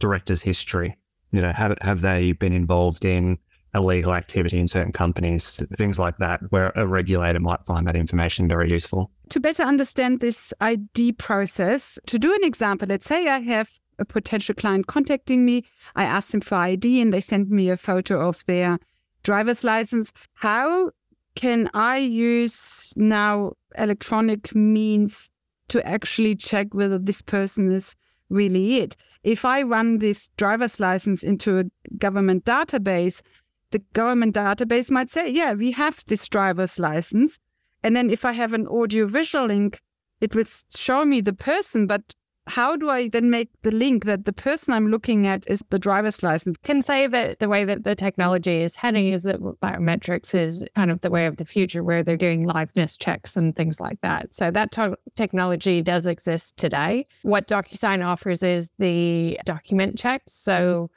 director's 0.03 0.43
history. 0.43 0.97
You 1.31 1.41
know, 1.41 1.53
have 1.53 1.79
have 1.81 2.03
they 2.03 2.33
been 2.33 2.53
involved 2.53 3.05
in 3.05 3.39
illegal 3.75 4.15
activity 4.15 4.59
in 4.59 4.69
certain 4.69 4.93
companies, 4.93 5.63
things 5.77 5.99
like 5.99 6.19
that, 6.19 6.41
where 6.51 6.73
a 6.77 6.87
regulator 6.87 7.41
might 7.41 7.65
find 7.65 7.87
that 7.87 7.97
information 7.97 8.47
very 8.49 8.71
useful. 8.71 9.11
To 9.31 9.41
better 9.41 9.63
understand 9.63 10.21
this 10.21 10.53
ID 10.61 11.13
process, 11.13 11.99
to 12.07 12.19
do 12.19 12.35
an 12.35 12.45
example, 12.45 12.89
let's 12.89 13.07
say 13.07 13.29
I 13.29 13.39
have 13.41 13.81
a 13.99 14.05
potential 14.05 14.55
client 14.55 14.89
contacting 14.89 15.47
me. 15.47 15.65
I 15.97 16.05
ask 16.05 16.33
them 16.33 16.43
for 16.43 16.57
ID 16.57 17.01
and 17.01 17.15
they 17.15 17.21
send 17.21 17.49
me 17.49 17.71
a 17.71 17.79
photo 17.79 18.21
of 18.29 18.45
their 18.47 18.79
driver's 19.23 19.65
license. 19.65 20.13
How 20.35 20.91
can 21.35 21.71
I 21.73 21.97
use 21.99 22.93
now 22.97 23.53
electronic 23.79 24.55
means 24.55 25.31
to 25.69 25.87
actually 25.87 26.35
check 26.35 26.75
whether 26.75 26.99
this 26.99 27.23
person 27.23 27.73
is 27.73 27.97
really 28.33 28.79
it? 28.79 28.97
If 29.23 29.45
I 29.45 29.63
run 29.63 29.99
this 29.99 30.29
driver's 30.37 30.81
license 30.81 31.23
into 31.23 31.59
a 31.59 31.65
government 31.99 32.45
database, 32.45 33.23
the 33.71 33.81
government 33.93 34.35
database 34.35 34.91
might 34.91 35.09
say, 35.09 35.29
yeah, 35.31 35.53
we 35.53 35.73
have 35.73 36.05
this 36.07 36.29
driver's 36.29 36.79
license. 36.79 37.39
And 37.83 37.95
then 37.97 38.11
if 38.11 38.25
I 38.25 38.33
have 38.33 38.53
an 38.53 38.67
audio 38.69 39.07
visual 39.07 39.47
link, 39.47 39.81
it 40.21 40.35
would 40.35 40.49
show 40.75 41.05
me 41.05 41.21
the 41.21 41.33
person, 41.33 41.87
but 41.87 42.15
how 42.47 42.77
do 42.77 42.91
I 42.91 43.09
then 43.09 43.31
make 43.31 43.51
the 43.63 43.71
link 43.71 44.05
that 44.05 44.25
the 44.25 44.33
person 44.33 44.75
I'm 44.75 44.89
looking 44.89 45.27
at 45.27 45.45
is 45.47 45.63
the 45.71 45.79
driver's 45.79 46.23
license? 46.23 46.57
Can 46.65 46.83
say 46.83 47.07
that 47.07 47.39
the 47.39 47.49
way 47.49 47.65
that 47.65 47.85
the 47.85 47.95
technology 47.95 48.63
is 48.63 48.77
heading 48.77 49.09
is 49.09 49.23
that 49.23 49.41
biometrics 49.41 50.35
is 50.35 50.67
kind 50.75 50.91
of 50.91 51.01
the 51.03 51.11
way 51.11 51.27
of 51.27 51.37
the 51.37 51.45
future 51.45 51.85
where 51.85 52.03
they're 52.03 52.17
doing 52.17 52.47
liveness 52.47 52.99
checks 52.99 53.37
and 53.37 53.55
things 53.55 53.81
like 53.81 54.01
that. 54.01 54.35
So 54.35 54.51
that 54.51 54.73
to- 54.73 54.99
technology 55.15 55.83
does 55.83 56.07
exist 56.07 56.57
today. 56.57 57.07
What 57.23 57.47
DocuSign 57.47 58.05
offers 58.05 58.43
is 58.43 58.73
the 58.79 59.39
document 59.45 59.97
checks. 59.97 60.33
So 60.33 60.91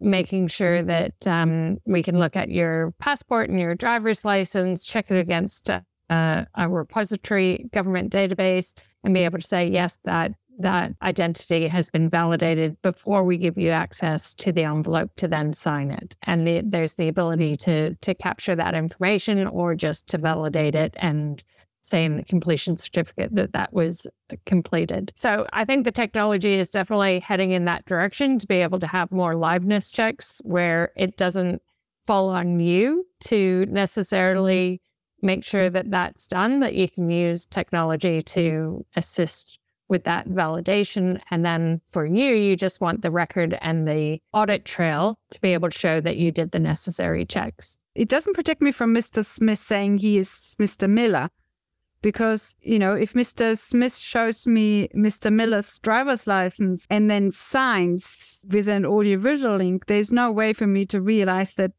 making 0.00 0.48
sure 0.48 0.82
that 0.82 1.26
um, 1.28 1.78
we 1.86 2.02
can 2.02 2.18
look 2.18 2.34
at 2.34 2.50
your 2.50 2.92
passport 2.98 3.48
and 3.48 3.58
your 3.60 3.76
driver's 3.76 4.24
license, 4.24 4.84
check 4.84 5.10
it 5.12 5.18
against 5.18 5.70
uh, 5.70 5.80
a 6.54 6.68
repository 6.68 7.70
government 7.72 8.12
database, 8.12 8.74
and 9.04 9.14
be 9.14 9.20
able 9.20 9.38
to 9.38 9.46
say, 9.46 9.66
yes, 9.66 9.98
that 10.04 10.32
that 10.58 10.92
identity 11.02 11.66
has 11.68 11.90
been 11.90 12.08
validated 12.08 12.80
before 12.82 13.24
we 13.24 13.38
give 13.38 13.56
you 13.56 13.70
access 13.70 14.34
to 14.34 14.52
the 14.52 14.64
envelope 14.64 15.10
to 15.16 15.28
then 15.28 15.52
sign 15.52 15.90
it. 15.90 16.16
And 16.22 16.46
the, 16.46 16.62
there's 16.64 16.94
the 16.94 17.08
ability 17.08 17.56
to 17.58 17.94
to 17.94 18.14
capture 18.14 18.54
that 18.56 18.74
information 18.74 19.46
or 19.46 19.74
just 19.74 20.08
to 20.08 20.18
validate 20.18 20.74
it 20.74 20.94
and 20.96 21.42
say 21.82 22.04
in 22.04 22.16
the 22.16 22.24
completion 22.24 22.76
certificate 22.76 23.34
that 23.34 23.52
that 23.52 23.72
was 23.72 24.06
completed. 24.46 25.12
So 25.16 25.46
I 25.52 25.64
think 25.64 25.84
the 25.84 25.92
technology 25.92 26.54
is 26.54 26.70
definitely 26.70 27.18
heading 27.18 27.50
in 27.50 27.64
that 27.64 27.86
direction 27.86 28.38
to 28.38 28.46
be 28.46 28.56
able 28.56 28.78
to 28.78 28.86
have 28.86 29.10
more 29.10 29.34
liveness 29.34 29.92
checks 29.92 30.40
where 30.44 30.92
it 30.96 31.16
doesn't 31.16 31.60
fall 32.06 32.30
on 32.30 32.60
you 32.60 33.06
to 33.20 33.66
necessarily 33.68 34.74
mm-hmm. 34.74 35.26
make 35.26 35.44
sure 35.44 35.70
that 35.70 35.90
that's 35.90 36.28
done, 36.28 36.60
that 36.60 36.74
you 36.74 36.88
can 36.88 37.08
use 37.10 37.46
technology 37.46 38.22
to 38.22 38.84
assist 38.94 39.58
with 39.92 40.02
that 40.04 40.28
validation. 40.28 41.20
And 41.30 41.44
then 41.44 41.80
for 41.86 42.04
you, 42.04 42.34
you 42.34 42.56
just 42.56 42.80
want 42.80 43.02
the 43.02 43.12
record 43.12 43.56
and 43.60 43.86
the 43.86 44.20
audit 44.32 44.64
trail 44.64 45.18
to 45.30 45.40
be 45.40 45.52
able 45.52 45.68
to 45.68 45.78
show 45.78 46.00
that 46.00 46.16
you 46.16 46.32
did 46.32 46.50
the 46.50 46.58
necessary 46.58 47.24
checks. 47.24 47.78
It 47.94 48.08
doesn't 48.08 48.34
protect 48.34 48.62
me 48.62 48.72
from 48.72 48.94
Mr. 48.94 49.24
Smith 49.24 49.58
saying 49.58 49.98
he 49.98 50.16
is 50.16 50.56
Mr. 50.58 50.88
Miller. 50.88 51.28
Because, 52.00 52.56
you 52.62 52.80
know, 52.80 52.94
if 52.94 53.12
Mr. 53.12 53.56
Smith 53.56 53.96
shows 53.96 54.44
me 54.44 54.88
Mr. 54.88 55.32
Miller's 55.32 55.78
driver's 55.78 56.26
license 56.26 56.84
and 56.90 57.08
then 57.08 57.30
signs 57.30 58.44
with 58.50 58.66
an 58.66 58.84
audiovisual 58.84 59.56
link, 59.56 59.86
there's 59.86 60.10
no 60.10 60.32
way 60.32 60.52
for 60.52 60.66
me 60.66 60.84
to 60.86 61.00
realize 61.00 61.54
that 61.54 61.70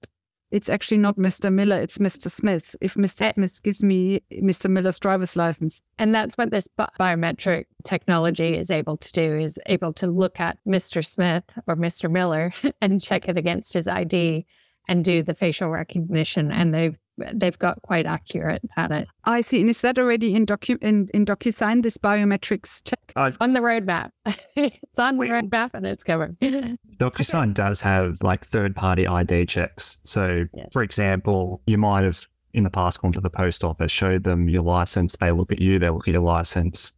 it's 0.54 0.70
actually 0.70 0.98
not 0.98 1.18
Mr. 1.18 1.52
Miller, 1.52 1.78
it's 1.78 1.98
Mr. 1.98 2.30
Smith. 2.30 2.76
If 2.80 2.94
Mr. 2.94 3.24
Eh. 3.24 3.34
Smith 3.34 3.64
gives 3.64 3.84
me 3.84 4.22
Mr. 4.32 4.70
Miller's 4.70 5.00
driver's 5.00 5.36
license. 5.36 5.82
And 5.98 6.14
that's 6.14 6.38
what 6.38 6.52
this 6.52 6.68
biometric 7.00 7.66
technology 7.84 8.56
is 8.56 8.70
able 8.70 8.98
to 8.98 9.12
do, 9.12 9.40
is 9.40 9.58
able 9.66 9.94
to 9.94 10.06
look 10.06 10.40
at 10.40 10.60
Mr. 10.68 11.04
Smith 11.04 11.44
or 11.66 11.76
Mr. 11.76 12.10
Miller 12.10 12.54
and 12.82 13.02
check 13.02 13.28
it 13.28 13.36
against 13.36 13.74
his 13.74 13.88
ID 13.88 14.46
and 14.88 15.04
do 15.04 15.24
the 15.24 15.34
facial 15.34 15.72
recognition. 15.72 16.52
And 16.52 16.72
they've 16.72 17.00
they've 17.34 17.58
got 17.60 17.82
quite 17.82 18.06
accurate 18.06 18.62
at 18.78 18.92
it. 18.92 19.08
I 19.26 19.42
see. 19.42 19.62
And 19.62 19.70
is 19.70 19.82
that 19.82 19.98
already 19.98 20.36
in 20.36 20.46
docu 20.46 20.82
in, 20.82 21.10
in 21.14 21.26
DocuSign, 21.26 21.84
this 21.84 21.98
biometrics 21.98 22.84
check? 22.84 23.14
Uh, 23.16 23.24
it's 23.24 23.38
on 23.40 23.54
the 23.54 23.60
roadmap. 23.60 24.12
it's 24.56 25.00
on 25.00 25.18
the 25.18 25.28
roadmap 25.28 25.72
and 25.74 25.86
it's 25.86 26.04
covered. 26.04 26.40
DocuSign 26.42 27.54
does 27.54 27.82
have 27.82 28.18
like 28.22 28.46
third 28.46 28.76
party 28.76 29.08
ID 29.08 29.46
checks. 29.46 30.00
So 30.04 30.46
yes. 30.54 30.70
for 30.72 30.84
example, 30.84 31.62
you 31.68 31.78
might 31.78 32.04
have 32.04 32.26
in 32.54 32.64
the 32.64 32.70
past 32.70 33.02
gone 33.02 33.12
to 33.14 33.22
the 33.22 33.30
post 33.30 33.64
office, 33.64 33.92
showed 33.92 34.24
them 34.24 34.48
your 34.48 34.64
license, 34.64 35.16
they 35.18 35.32
look 35.32 35.52
at 35.52 35.60
you, 35.60 35.80
they 35.80 35.90
look 35.90 36.08
at 36.08 36.14
your 36.14 36.24
license. 36.24 36.94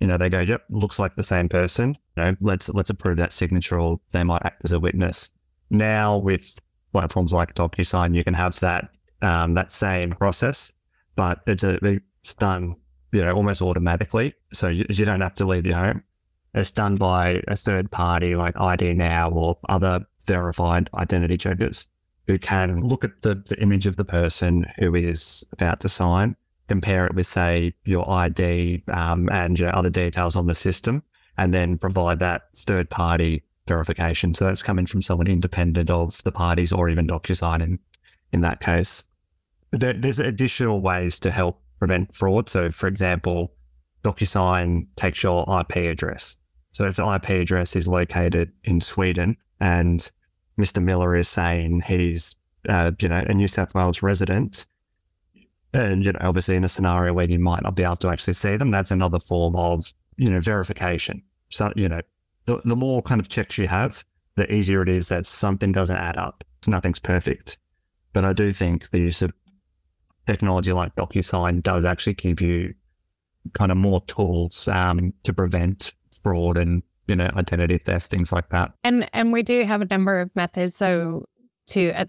You 0.00 0.06
know, 0.06 0.16
they 0.16 0.28
go, 0.28 0.40
Yep, 0.40 0.64
looks 0.70 0.98
like 0.98 1.16
the 1.16 1.22
same 1.22 1.48
person. 1.48 1.96
You 2.16 2.24
know, 2.24 2.36
let's 2.40 2.68
let's 2.68 2.90
approve 2.90 3.16
that 3.18 3.32
signature 3.32 3.78
or 3.78 4.00
they 4.10 4.24
might 4.24 4.42
act 4.44 4.62
as 4.64 4.72
a 4.72 4.80
witness. 4.80 5.30
Now 5.70 6.18
with 6.18 6.58
platforms 6.92 7.32
like 7.32 7.54
DocuSign, 7.54 8.14
you 8.14 8.22
can 8.22 8.34
have 8.34 8.58
that 8.60 8.88
um, 9.24 9.54
that 9.54 9.70
same 9.70 10.12
process, 10.12 10.72
but 11.16 11.40
it's 11.46 11.62
a, 11.62 11.78
it's 11.84 12.34
done 12.34 12.76
you 13.12 13.24
know 13.24 13.32
almost 13.32 13.62
automatically, 13.62 14.34
so 14.52 14.68
you, 14.68 14.84
you 14.88 15.04
don't 15.04 15.20
have 15.20 15.34
to 15.34 15.46
leave 15.46 15.66
your 15.66 15.76
home. 15.76 16.02
It's 16.54 16.70
done 16.70 16.96
by 16.96 17.42
a 17.48 17.56
third 17.56 17.90
party 17.90 18.36
like 18.36 18.54
IDnow 18.54 19.34
or 19.34 19.58
other 19.68 20.06
verified 20.26 20.88
identity 20.94 21.36
checkers 21.36 21.88
who 22.26 22.38
can 22.38 22.80
look 22.80 23.04
at 23.04 23.22
the, 23.22 23.34
the 23.34 23.60
image 23.60 23.86
of 23.86 23.96
the 23.96 24.04
person 24.04 24.64
who 24.78 24.94
is 24.94 25.44
about 25.52 25.80
to 25.80 25.88
sign, 25.88 26.36
compare 26.68 27.06
it 27.06 27.14
with, 27.14 27.26
say, 27.26 27.74
your 27.84 28.08
ID 28.08 28.82
um, 28.92 29.28
and 29.30 29.58
your 29.58 29.74
other 29.74 29.90
details 29.90 30.36
on 30.36 30.46
the 30.46 30.54
system, 30.54 31.02
and 31.36 31.52
then 31.52 31.76
provide 31.76 32.20
that 32.20 32.42
third 32.56 32.88
party 32.88 33.42
verification. 33.66 34.32
So 34.32 34.44
that's 34.44 34.62
coming 34.62 34.86
from 34.86 35.02
someone 35.02 35.26
independent 35.26 35.90
of 35.90 36.22
the 36.22 36.32
parties 36.32 36.72
or 36.72 36.88
even 36.88 37.08
DocuSign 37.08 37.62
in, 37.62 37.78
in 38.32 38.40
that 38.42 38.60
case 38.60 39.04
there, 39.78 39.92
there's 39.92 40.18
additional 40.18 40.80
ways 40.80 41.18
to 41.20 41.30
help 41.30 41.60
prevent 41.78 42.14
fraud. 42.14 42.48
So, 42.48 42.70
for 42.70 42.86
example, 42.86 43.52
DocuSign 44.02 44.86
takes 44.96 45.22
your 45.22 45.44
IP 45.60 45.76
address. 45.76 46.36
So, 46.72 46.86
if 46.86 46.96
the 46.96 47.12
IP 47.14 47.30
address 47.42 47.76
is 47.76 47.88
located 47.88 48.52
in 48.64 48.80
Sweden 48.80 49.36
and 49.60 50.10
Mr. 50.58 50.82
Miller 50.82 51.16
is 51.16 51.28
saying 51.28 51.82
he's, 51.86 52.36
uh, 52.68 52.92
you 53.00 53.08
know, 53.08 53.24
a 53.26 53.34
New 53.34 53.48
South 53.48 53.74
Wales 53.74 54.02
resident, 54.02 54.66
and 55.72 56.04
you 56.06 56.12
know, 56.12 56.20
obviously 56.22 56.54
in 56.54 56.64
a 56.64 56.68
scenario 56.68 57.12
where 57.12 57.28
you 57.28 57.38
might 57.38 57.62
not 57.62 57.74
be 57.74 57.82
able 57.82 57.96
to 57.96 58.08
actually 58.08 58.34
see 58.34 58.56
them, 58.56 58.70
that's 58.70 58.92
another 58.92 59.18
form 59.18 59.56
of, 59.56 59.92
you 60.16 60.30
know, 60.30 60.40
verification. 60.40 61.22
So, 61.48 61.72
you 61.74 61.88
know, 61.88 62.00
the, 62.44 62.60
the 62.64 62.76
more 62.76 63.02
kind 63.02 63.20
of 63.20 63.28
checks 63.28 63.58
you 63.58 63.66
have, 63.66 64.04
the 64.36 64.52
easier 64.52 64.82
it 64.82 64.88
is 64.88 65.08
that 65.08 65.26
something 65.26 65.72
doesn't 65.72 65.96
add 65.96 66.16
up. 66.16 66.44
Nothing's 66.66 67.00
perfect. 67.00 67.58
But 68.12 68.24
I 68.24 68.32
do 68.32 68.52
think 68.52 68.90
the 68.90 69.00
use 69.00 69.22
of 69.22 69.32
technology 70.26 70.72
like 70.72 70.94
DocuSign 70.96 71.62
does 71.62 71.84
actually 71.84 72.14
give 72.14 72.40
you 72.40 72.74
kind 73.52 73.70
of 73.70 73.76
more 73.76 74.00
tools 74.06 74.68
um, 74.68 75.12
to 75.22 75.32
prevent 75.32 75.92
fraud 76.22 76.56
and 76.56 76.82
you 77.06 77.16
know 77.16 77.28
identity 77.36 77.78
theft, 77.78 78.06
things 78.06 78.32
like 78.32 78.48
that. 78.50 78.72
And 78.82 79.08
and 79.12 79.32
we 79.32 79.42
do 79.42 79.62
have 79.64 79.82
a 79.82 79.86
number 79.86 80.20
of 80.20 80.30
methods 80.34 80.74
so 80.74 81.26
to 81.66 81.90
uh, 81.92 82.04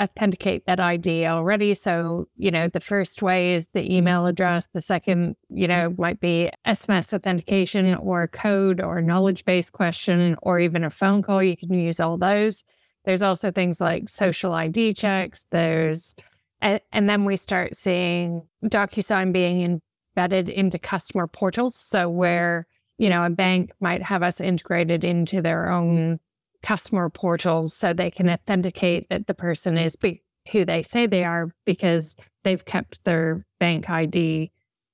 authenticate 0.00 0.66
that 0.66 0.78
ID 0.78 1.26
already. 1.26 1.74
So 1.74 2.28
you 2.36 2.50
know 2.50 2.68
the 2.68 2.80
first 2.80 3.22
way 3.22 3.54
is 3.54 3.68
the 3.68 3.92
email 3.92 4.26
address. 4.26 4.68
The 4.72 4.80
second 4.80 5.36
you 5.48 5.66
know 5.66 5.94
might 5.98 6.20
be 6.20 6.50
SMS 6.66 7.12
authentication 7.12 7.94
or 7.96 8.28
code 8.28 8.80
or 8.80 9.02
knowledge 9.02 9.44
base 9.44 9.70
question 9.70 10.36
or 10.42 10.60
even 10.60 10.84
a 10.84 10.90
phone 10.90 11.22
call. 11.22 11.42
You 11.42 11.56
can 11.56 11.74
use 11.74 11.98
all 11.98 12.16
those. 12.16 12.64
There's 13.04 13.22
also 13.22 13.50
things 13.52 13.80
like 13.80 14.08
social 14.08 14.52
ID 14.52 14.94
checks. 14.94 15.46
There's 15.50 16.14
and, 16.60 16.80
and 16.92 17.08
then 17.08 17.24
we 17.24 17.36
start 17.36 17.76
seeing 17.76 18.46
DocuSign 18.64 19.32
being 19.32 19.80
embedded 20.16 20.48
into 20.48 20.78
customer 20.78 21.26
portals. 21.26 21.74
So 21.74 22.08
where, 22.08 22.66
you 22.98 23.08
know, 23.08 23.24
a 23.24 23.30
bank 23.30 23.72
might 23.80 24.02
have 24.02 24.22
us 24.22 24.40
integrated 24.40 25.04
into 25.04 25.42
their 25.42 25.70
own 25.70 26.18
customer 26.62 27.08
portals 27.10 27.74
so 27.74 27.92
they 27.92 28.10
can 28.10 28.28
authenticate 28.28 29.08
that 29.10 29.26
the 29.26 29.34
person 29.34 29.78
is 29.78 29.96
be- 29.96 30.22
who 30.50 30.64
they 30.64 30.82
say 30.82 31.06
they 31.06 31.24
are 31.24 31.52
because 31.64 32.16
they've 32.44 32.64
kept 32.64 33.04
their 33.04 33.44
bank 33.60 33.90
ID 33.90 34.50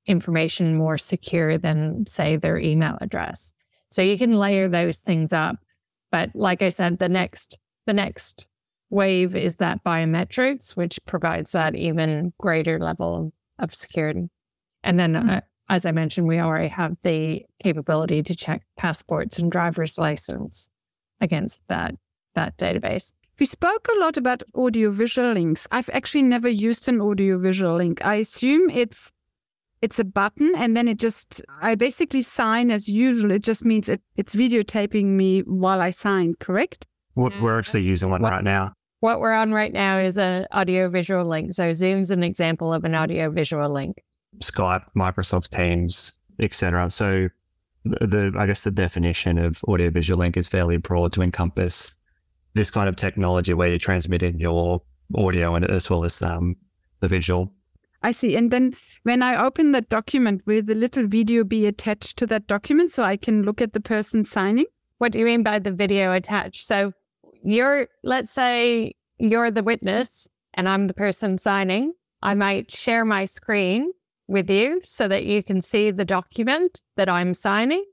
information 0.06 0.76
more 0.76 0.98
secure 0.98 1.58
than, 1.58 2.04
say, 2.06 2.36
their 2.36 2.58
email 2.58 2.98
address. 3.00 3.52
So 3.90 4.02
you 4.02 4.18
can 4.18 4.38
layer 4.38 4.68
those 4.68 4.98
things 4.98 5.32
up. 5.32 5.56
But 6.10 6.30
like 6.34 6.62
I 6.62 6.70
said, 6.70 6.98
the 6.98 7.08
next 7.08 7.58
the 7.86 7.92
next 7.92 8.46
wave 8.92 9.34
is 9.34 9.56
that 9.56 9.82
biometrics, 9.82 10.76
which 10.76 11.00
provides 11.06 11.52
that 11.52 11.74
even 11.74 12.32
greater 12.38 12.78
level 12.78 13.32
of 13.58 13.74
security. 13.74 14.28
And 14.84 15.00
then, 15.00 15.14
mm-hmm. 15.14 15.30
uh, 15.30 15.40
as 15.68 15.86
I 15.86 15.92
mentioned, 15.92 16.28
we 16.28 16.38
already 16.38 16.68
have 16.68 16.96
the 17.02 17.42
capability 17.62 18.22
to 18.22 18.36
check 18.36 18.62
passports 18.76 19.38
and 19.38 19.50
driver's 19.50 19.98
license 19.98 20.68
against 21.20 21.62
that 21.68 21.94
that 22.34 22.56
database. 22.58 23.12
We 23.38 23.46
spoke 23.46 23.88
a 23.88 23.98
lot 23.98 24.16
about 24.16 24.42
audiovisual 24.54 25.32
links. 25.32 25.66
I've 25.70 25.90
actually 25.92 26.22
never 26.22 26.48
used 26.48 26.88
an 26.88 27.00
audiovisual 27.00 27.76
link. 27.76 28.04
I 28.04 28.16
assume 28.16 28.68
it's 28.70 29.10
it's 29.80 29.98
a 29.98 30.04
button 30.04 30.52
and 30.54 30.76
then 30.76 30.86
it 30.86 30.98
just 30.98 31.42
I 31.60 31.74
basically 31.74 32.22
sign 32.22 32.70
as 32.70 32.88
usual. 32.88 33.30
It 33.30 33.42
just 33.42 33.64
means 33.64 33.88
it, 33.88 34.02
it's 34.16 34.34
videotaping 34.34 35.06
me 35.06 35.40
while 35.40 35.80
I 35.80 35.90
sign, 35.90 36.34
correct? 36.38 36.86
We're 37.14 37.58
actually 37.58 37.82
using 37.82 38.10
one 38.10 38.22
right 38.22 38.44
now. 38.44 38.72
What 39.02 39.18
we're 39.18 39.32
on 39.32 39.52
right 39.52 39.72
now 39.72 39.98
is 39.98 40.16
an 40.16 40.46
audio 40.52 40.88
visual 40.88 41.24
link. 41.24 41.52
So 41.52 41.72
Zoom's 41.72 42.12
an 42.12 42.22
example 42.22 42.72
of 42.72 42.84
an 42.84 42.94
audio 42.94 43.30
visual 43.30 43.68
link. 43.68 44.00
Skype, 44.38 44.84
Microsoft 44.96 45.48
Teams, 45.48 46.20
etc. 46.38 46.88
So 46.88 47.28
the 47.84 48.32
I 48.38 48.46
guess 48.46 48.62
the 48.62 48.70
definition 48.70 49.38
of 49.38 49.60
audio 49.66 49.90
visual 49.90 50.20
link 50.20 50.36
is 50.36 50.46
fairly 50.46 50.76
broad 50.76 51.12
to 51.14 51.22
encompass 51.22 51.96
this 52.54 52.70
kind 52.70 52.88
of 52.88 52.94
technology 52.94 53.52
where 53.54 53.68
you're 53.68 53.78
transmitting 53.78 54.38
your 54.38 54.80
audio 55.16 55.56
and 55.56 55.68
as 55.68 55.90
well 55.90 56.04
as 56.04 56.22
um, 56.22 56.54
the 57.00 57.08
visual. 57.08 57.52
I 58.04 58.12
see. 58.12 58.36
And 58.36 58.52
then 58.52 58.72
when 59.02 59.20
I 59.20 59.34
open 59.34 59.72
that 59.72 59.88
document, 59.88 60.42
will 60.46 60.62
the 60.62 60.76
little 60.76 61.08
video 61.08 61.42
be 61.42 61.66
attached 61.66 62.18
to 62.18 62.26
that 62.28 62.46
document 62.46 62.92
so 62.92 63.02
I 63.02 63.16
can 63.16 63.42
look 63.42 63.60
at 63.60 63.72
the 63.72 63.80
person 63.80 64.24
signing? 64.24 64.66
What 64.98 65.10
do 65.10 65.18
you 65.18 65.24
mean 65.24 65.42
by 65.42 65.58
the 65.58 65.72
video 65.72 66.12
attached? 66.12 66.66
So 66.66 66.92
you're, 67.42 67.88
let's 68.02 68.30
say 68.30 68.94
you're 69.18 69.50
the 69.50 69.62
witness 69.62 70.28
and 70.54 70.68
I'm 70.68 70.86
the 70.86 70.94
person 70.94 71.38
signing. 71.38 71.92
I 72.22 72.34
might 72.34 72.70
share 72.70 73.04
my 73.04 73.24
screen 73.24 73.92
with 74.28 74.50
you 74.50 74.80
so 74.84 75.08
that 75.08 75.24
you 75.24 75.42
can 75.42 75.60
see 75.60 75.90
the 75.90 76.04
document 76.04 76.82
that 76.96 77.08
I'm 77.08 77.34
signing 77.34 77.84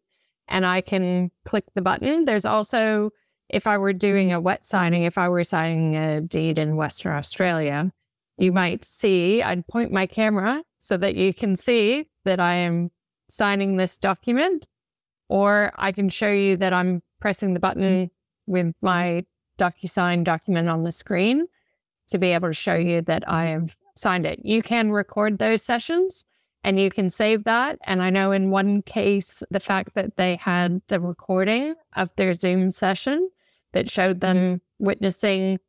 and 0.48 0.66
I 0.66 0.82
can 0.82 1.32
click 1.46 1.66
the 1.76 1.82
button. 1.82 2.26
There's 2.26 2.46
also, 2.46 3.12
if 3.50 3.68
I 3.68 3.78
were 3.78 3.94
doing 3.94 4.30
mm-hmm. 4.30 4.38
a 4.38 4.42
wet 4.42 4.66
signing, 4.66 5.04
if 5.04 5.18
I 5.18 5.30
were 5.30 5.44
signing 5.44 5.96
a 5.96 6.22
deed 6.22 6.60
in 6.60 6.76
Western 6.76 7.16
Australia, 7.16 7.92
you 8.38 8.52
might 8.52 8.86
see, 8.86 9.42
I'd 9.44 9.68
point 9.68 9.92
my 9.92 10.06
camera 10.06 10.64
so 10.78 10.96
that 10.98 11.16
you 11.16 11.34
can 11.34 11.56
see 11.56 12.08
that 12.26 12.40
I 12.40 12.56
am 12.56 12.90
signing 13.30 13.78
this 13.78 13.98
document, 13.98 14.66
or 15.28 15.72
I 15.76 15.92
can 15.92 16.10
show 16.10 16.32
you 16.32 16.58
that 16.58 16.74
I'm 16.74 17.02
pressing 17.20 17.54
the 17.54 17.60
button 17.60 17.84
mm-hmm. 17.84 18.52
with 18.52 18.74
my 18.82 19.26
DocuSign 19.60 20.24
document 20.24 20.70
on 20.70 20.84
the 20.84 20.92
screen 20.92 21.46
to 22.08 22.18
be 22.18 22.32
able 22.32 22.50
to 22.50 22.54
show 22.54 22.76
you 22.76 23.02
that 23.02 23.24
I 23.28 23.46
have 23.48 23.78
signed 23.96 24.26
it. 24.26 24.40
You 24.44 24.64
can 24.64 24.92
record 24.92 25.38
those 25.38 25.62
sessions 25.62 26.26
and 26.64 26.80
you 26.80 26.90
can 26.90 27.10
save 27.10 27.44
that. 27.44 27.78
And 27.84 28.02
I 28.02 28.10
know 28.10 28.32
in 28.32 28.50
one 28.50 28.82
case, 28.82 29.44
the 29.52 29.60
fact 29.60 29.94
that 29.96 30.18
they 30.18 30.36
had 30.36 30.82
the 30.88 31.00
recording 31.00 31.76
of 31.96 32.10
their 32.16 32.34
Zoom 32.34 32.72
session 32.72 33.30
that 33.74 33.90
showed 33.90 34.22
them 34.22 34.62
witnessing 34.80 35.60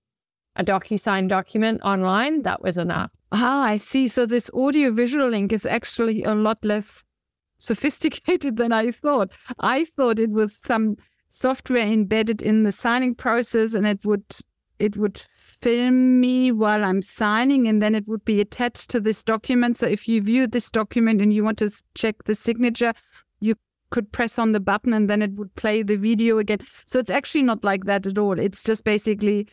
a 0.56 0.64
DocuSign 0.64 1.28
document 1.28 1.80
online, 1.82 2.42
that 2.42 2.62
was 2.62 2.78
enough. 2.78 3.10
Ah, 3.32 3.62
I 3.64 3.76
see. 3.76 4.08
So 4.08 4.26
this 4.26 4.50
audio 4.52 4.90
visual 4.90 5.28
link 5.28 5.52
is 5.52 5.64
actually 5.64 6.24
a 6.24 6.34
lot 6.34 6.64
less 6.64 7.04
sophisticated 7.58 8.56
than 8.60 8.72
I 8.72 8.90
thought. 8.90 9.30
I 9.60 9.84
thought 9.84 10.18
it 10.18 10.30
was 10.30 10.56
some 10.56 10.96
software 11.30 11.86
embedded 11.86 12.42
in 12.42 12.64
the 12.64 12.72
signing 12.72 13.14
process 13.14 13.72
and 13.72 13.86
it 13.86 14.04
would 14.04 14.24
it 14.80 14.96
would 14.96 15.16
film 15.18 16.20
me 16.20 16.50
while 16.50 16.84
I'm 16.84 17.02
signing 17.02 17.68
and 17.68 17.82
then 17.82 17.94
it 17.94 18.08
would 18.08 18.24
be 18.24 18.40
attached 18.40 18.90
to 18.90 19.00
this 19.00 19.22
document. 19.22 19.76
So 19.76 19.86
if 19.86 20.08
you 20.08 20.22
view 20.22 20.46
this 20.46 20.70
document 20.70 21.20
and 21.20 21.32
you 21.32 21.44
want 21.44 21.58
to 21.58 21.70
check 21.94 22.24
the 22.24 22.34
signature, 22.34 22.94
you 23.40 23.54
could 23.90 24.10
press 24.10 24.38
on 24.38 24.52
the 24.52 24.60
button 24.60 24.94
and 24.94 25.08
then 25.08 25.20
it 25.20 25.34
would 25.34 25.54
play 25.54 25.82
the 25.82 25.96
video 25.96 26.38
again. 26.38 26.60
So 26.86 26.98
it's 26.98 27.10
actually 27.10 27.42
not 27.42 27.62
like 27.62 27.84
that 27.84 28.06
at 28.06 28.16
all. 28.16 28.38
It's 28.38 28.64
just 28.64 28.84
basically 28.84 29.48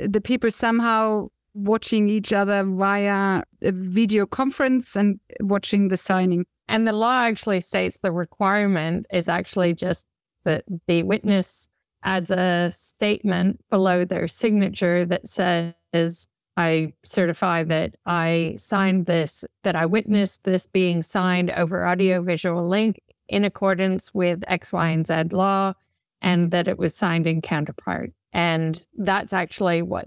uh, 0.00 0.06
the 0.10 0.20
people 0.20 0.50
somehow 0.50 1.28
watching 1.54 2.10
each 2.10 2.32
other 2.32 2.62
via 2.64 3.42
a 3.62 3.72
video 3.72 4.26
conference 4.26 4.94
and 4.94 5.18
watching 5.40 5.88
the 5.88 5.96
signing. 5.96 6.44
And 6.68 6.86
the 6.86 6.92
law 6.92 7.22
actually 7.22 7.60
states 7.60 7.98
the 7.98 8.12
requirement 8.12 9.06
is 9.10 9.30
actually 9.30 9.72
just 9.72 10.06
that 10.48 10.64
the 10.86 11.02
witness 11.02 11.68
adds 12.02 12.30
a 12.30 12.70
statement 12.72 13.60
below 13.68 14.04
their 14.04 14.26
signature 14.26 15.04
that 15.04 15.26
says, 15.26 16.28
I 16.56 16.94
certify 17.04 17.64
that 17.64 17.96
I 18.06 18.54
signed 18.56 19.04
this, 19.04 19.44
that 19.62 19.76
I 19.76 19.84
witnessed 19.84 20.44
this 20.44 20.66
being 20.66 21.02
signed 21.02 21.50
over 21.50 21.86
audiovisual 21.86 22.66
link 22.66 23.00
in 23.28 23.44
accordance 23.44 24.14
with 24.14 24.42
X, 24.48 24.72
Y, 24.72 24.88
and 24.88 25.06
Z 25.06 25.36
law, 25.36 25.74
and 26.22 26.50
that 26.50 26.66
it 26.66 26.78
was 26.78 26.94
signed 26.94 27.26
in 27.26 27.42
counterpart. 27.42 28.12
And 28.32 28.80
that's 28.96 29.34
actually 29.34 29.82
what, 29.82 30.06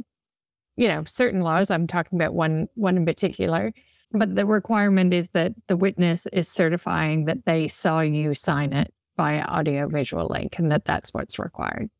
you 0.76 0.88
know, 0.88 1.04
certain 1.06 1.42
laws, 1.42 1.70
I'm 1.70 1.86
talking 1.86 2.20
about 2.20 2.34
one 2.34 2.68
one 2.74 2.98
in 2.98 3.06
particular, 3.06 3.74
but 4.12 4.36
the 4.36 4.46
requirement 4.48 5.14
is 5.14 5.30
that 5.30 5.54
the 5.68 5.78
witness 5.78 6.28
is 6.34 6.48
certifying 6.48 7.26
that 7.26 7.46
they 7.46 7.68
saw 7.68 8.00
you 8.00 8.34
sign 8.34 8.74
it 8.74 8.92
via 9.22 9.44
audio 9.44 9.88
visual 9.88 10.28
link 10.28 10.58
and 10.58 10.72
that 10.72 10.84
that's 10.84 11.14
what's 11.14 11.38
required. 11.38 11.92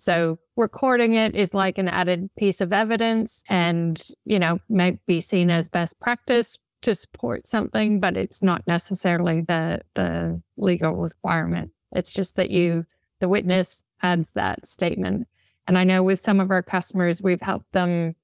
So 0.00 0.40
recording 0.56 1.14
it 1.14 1.36
is 1.36 1.54
like 1.54 1.78
an 1.78 1.86
added 1.86 2.30
piece 2.36 2.60
of 2.60 2.72
evidence 2.72 3.44
and, 3.48 4.02
you 4.24 4.40
know, 4.40 4.58
might 4.68 4.98
be 5.06 5.20
seen 5.20 5.52
as 5.52 5.68
best 5.68 6.00
practice 6.00 6.58
to 6.82 6.96
support 6.96 7.46
something, 7.46 8.00
but 8.00 8.16
it's 8.16 8.42
not 8.42 8.66
necessarily 8.66 9.42
the 9.42 9.82
the 9.94 10.42
legal 10.56 10.96
requirement. 10.96 11.70
It's 11.92 12.10
just 12.10 12.34
that 12.34 12.50
you 12.50 12.86
the 13.20 13.28
witness 13.28 13.84
adds 14.02 14.30
that 14.30 14.66
statement 14.66 15.28
and 15.68 15.78
I 15.78 15.84
know 15.84 16.02
with 16.02 16.18
some 16.18 16.40
of 16.40 16.50
our 16.50 16.62
customers, 16.62 17.22
we've 17.22 17.40
helped 17.40 17.70
them 17.70 18.16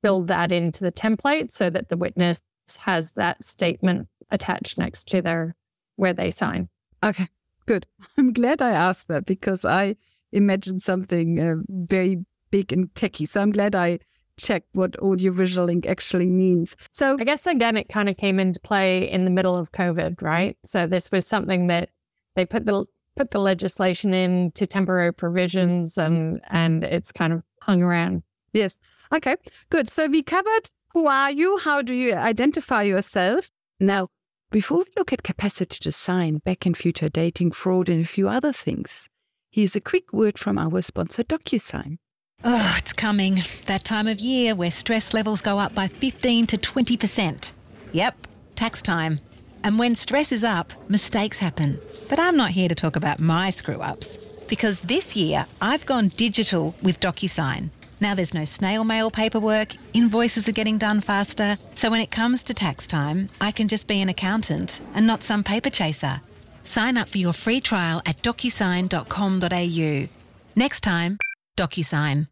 build 0.00 0.28
that 0.28 0.52
into 0.52 0.84
the 0.84 0.92
template 0.92 1.50
so 1.50 1.70
that 1.70 1.88
the 1.88 1.96
witness 1.96 2.40
has 2.78 3.12
that 3.14 3.42
statement 3.42 4.06
attached 4.30 4.78
next 4.78 5.08
to 5.08 5.20
their 5.20 5.56
where 5.96 6.12
they 6.12 6.30
sign. 6.30 6.68
Okay, 7.02 7.26
good. 7.66 7.86
I'm 8.18 8.32
glad 8.32 8.62
I 8.62 8.70
asked 8.70 9.08
that 9.08 9.26
because 9.26 9.64
I 9.64 9.96
imagined 10.32 10.82
something 10.82 11.40
uh, 11.40 11.56
very 11.68 12.24
big 12.50 12.72
and 12.72 12.94
techy. 12.94 13.26
So 13.26 13.40
I'm 13.40 13.52
glad 13.52 13.74
I 13.74 14.00
checked 14.36 14.68
what 14.72 14.98
audiovisual 15.00 15.66
link 15.66 15.86
actually 15.86 16.30
means. 16.30 16.76
So 16.92 17.16
I 17.20 17.24
guess 17.24 17.46
again, 17.46 17.76
it 17.76 17.88
kind 17.88 18.08
of 18.08 18.16
came 18.16 18.40
into 18.40 18.58
play 18.60 19.08
in 19.10 19.24
the 19.24 19.30
middle 19.30 19.56
of 19.56 19.72
COVID, 19.72 20.22
right? 20.22 20.56
So 20.64 20.86
this 20.86 21.10
was 21.12 21.26
something 21.26 21.66
that 21.68 21.90
they 22.36 22.46
put 22.46 22.66
the 22.66 22.86
put 23.16 23.32
the 23.32 23.38
legislation 23.38 24.14
into 24.14 24.66
temporary 24.66 25.12
provisions 25.12 25.98
and 25.98 26.40
and 26.48 26.84
it's 26.84 27.12
kind 27.12 27.32
of 27.32 27.42
hung 27.62 27.82
around. 27.82 28.22
Yes. 28.52 28.78
Okay. 29.12 29.36
Good. 29.68 29.88
So 29.88 30.06
we 30.06 30.22
covered 30.22 30.70
who 30.92 31.06
are 31.06 31.30
you? 31.30 31.58
How 31.58 31.82
do 31.82 31.94
you 31.94 32.14
identify 32.14 32.82
yourself? 32.82 33.50
Now, 33.78 34.08
before 34.50 34.78
we 34.78 34.84
look 34.96 35.12
at 35.12 35.22
capacity 35.22 35.78
to 35.80 35.92
sign, 35.92 36.38
back 36.38 36.66
and 36.66 36.76
future 36.76 37.08
dating, 37.08 37.52
fraud, 37.52 37.88
and 37.88 38.02
a 38.02 38.08
few 38.08 38.28
other 38.28 38.52
things, 38.52 39.08
here's 39.50 39.76
a 39.76 39.80
quick 39.80 40.12
word 40.12 40.38
from 40.38 40.58
our 40.58 40.82
sponsor, 40.82 41.22
DocuSign. 41.22 41.98
Oh, 42.42 42.74
it's 42.76 42.92
coming. 42.92 43.42
That 43.66 43.84
time 43.84 44.08
of 44.08 44.18
year 44.18 44.56
where 44.56 44.72
stress 44.72 45.14
levels 45.14 45.40
go 45.40 45.60
up 45.60 45.72
by 45.74 45.86
15 45.86 46.48
to 46.48 46.56
20%. 46.56 47.52
Yep, 47.92 48.26
tax 48.56 48.82
time. 48.82 49.20
And 49.62 49.78
when 49.78 49.94
stress 49.94 50.32
is 50.32 50.42
up, 50.42 50.72
mistakes 50.90 51.38
happen. 51.38 51.78
But 52.08 52.18
I'm 52.18 52.36
not 52.36 52.50
here 52.50 52.68
to 52.68 52.74
talk 52.74 52.96
about 52.96 53.20
my 53.20 53.50
screw 53.50 53.78
ups 53.78 54.16
because 54.48 54.80
this 54.80 55.14
year 55.14 55.46
I've 55.60 55.86
gone 55.86 56.08
digital 56.08 56.74
with 56.82 56.98
DocuSign. 56.98 57.70
Now 58.00 58.14
there's 58.14 58.34
no 58.34 58.44
snail 58.44 58.84
mail 58.84 59.10
paperwork, 59.10 59.74
invoices 59.92 60.48
are 60.48 60.52
getting 60.52 60.78
done 60.78 61.00
faster. 61.00 61.58
So 61.74 61.90
when 61.90 62.00
it 62.00 62.10
comes 62.10 62.42
to 62.44 62.54
tax 62.54 62.86
time, 62.86 63.28
I 63.40 63.52
can 63.52 63.68
just 63.68 63.86
be 63.88 64.00
an 64.00 64.08
accountant 64.08 64.80
and 64.94 65.06
not 65.06 65.22
some 65.22 65.44
paper 65.44 65.70
chaser. 65.70 66.20
Sign 66.64 66.96
up 66.96 67.08
for 67.08 67.18
your 67.18 67.32
free 67.32 67.60
trial 67.60 68.02
at 68.06 68.22
docusign.com.au. 68.22 70.08
Next 70.56 70.80
time, 70.80 71.18
DocuSign. 71.56 72.26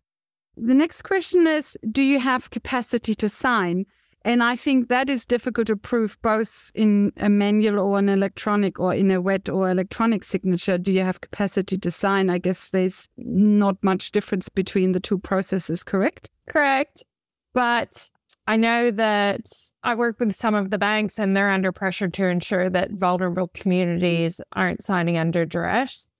The 0.56 0.74
next 0.74 1.02
question 1.02 1.46
is 1.46 1.76
Do 1.88 2.02
you 2.02 2.18
have 2.20 2.50
capacity 2.50 3.14
to 3.14 3.28
sign? 3.28 3.86
And 4.24 4.42
I 4.42 4.56
think 4.56 4.88
that 4.88 5.08
is 5.08 5.24
difficult 5.24 5.68
to 5.68 5.76
prove 5.76 6.18
both 6.22 6.72
in 6.74 7.12
a 7.16 7.28
manual 7.28 7.78
or 7.78 7.98
an 7.98 8.08
electronic 8.08 8.80
or 8.80 8.92
in 8.92 9.10
a 9.10 9.20
wet 9.20 9.48
or 9.48 9.70
electronic 9.70 10.24
signature. 10.24 10.76
Do 10.76 10.92
you 10.92 11.02
have 11.02 11.20
capacity 11.20 11.78
to 11.78 11.90
sign? 11.90 12.28
I 12.28 12.38
guess 12.38 12.70
there's 12.70 13.08
not 13.16 13.82
much 13.82 14.10
difference 14.10 14.48
between 14.48 14.92
the 14.92 15.00
two 15.00 15.18
processes, 15.18 15.84
correct? 15.84 16.30
Correct. 16.48 17.04
But 17.54 18.10
I 18.46 18.56
know 18.56 18.90
that 18.90 19.46
I 19.84 19.94
work 19.94 20.18
with 20.18 20.34
some 20.34 20.54
of 20.54 20.70
the 20.70 20.78
banks 20.78 21.18
and 21.18 21.36
they're 21.36 21.50
under 21.50 21.70
pressure 21.70 22.08
to 22.08 22.26
ensure 22.26 22.68
that 22.70 22.92
vulnerable 22.92 23.48
communities 23.54 24.40
aren't 24.52 24.82
signing 24.82 25.16
under 25.16 25.44
duress. 25.44 26.10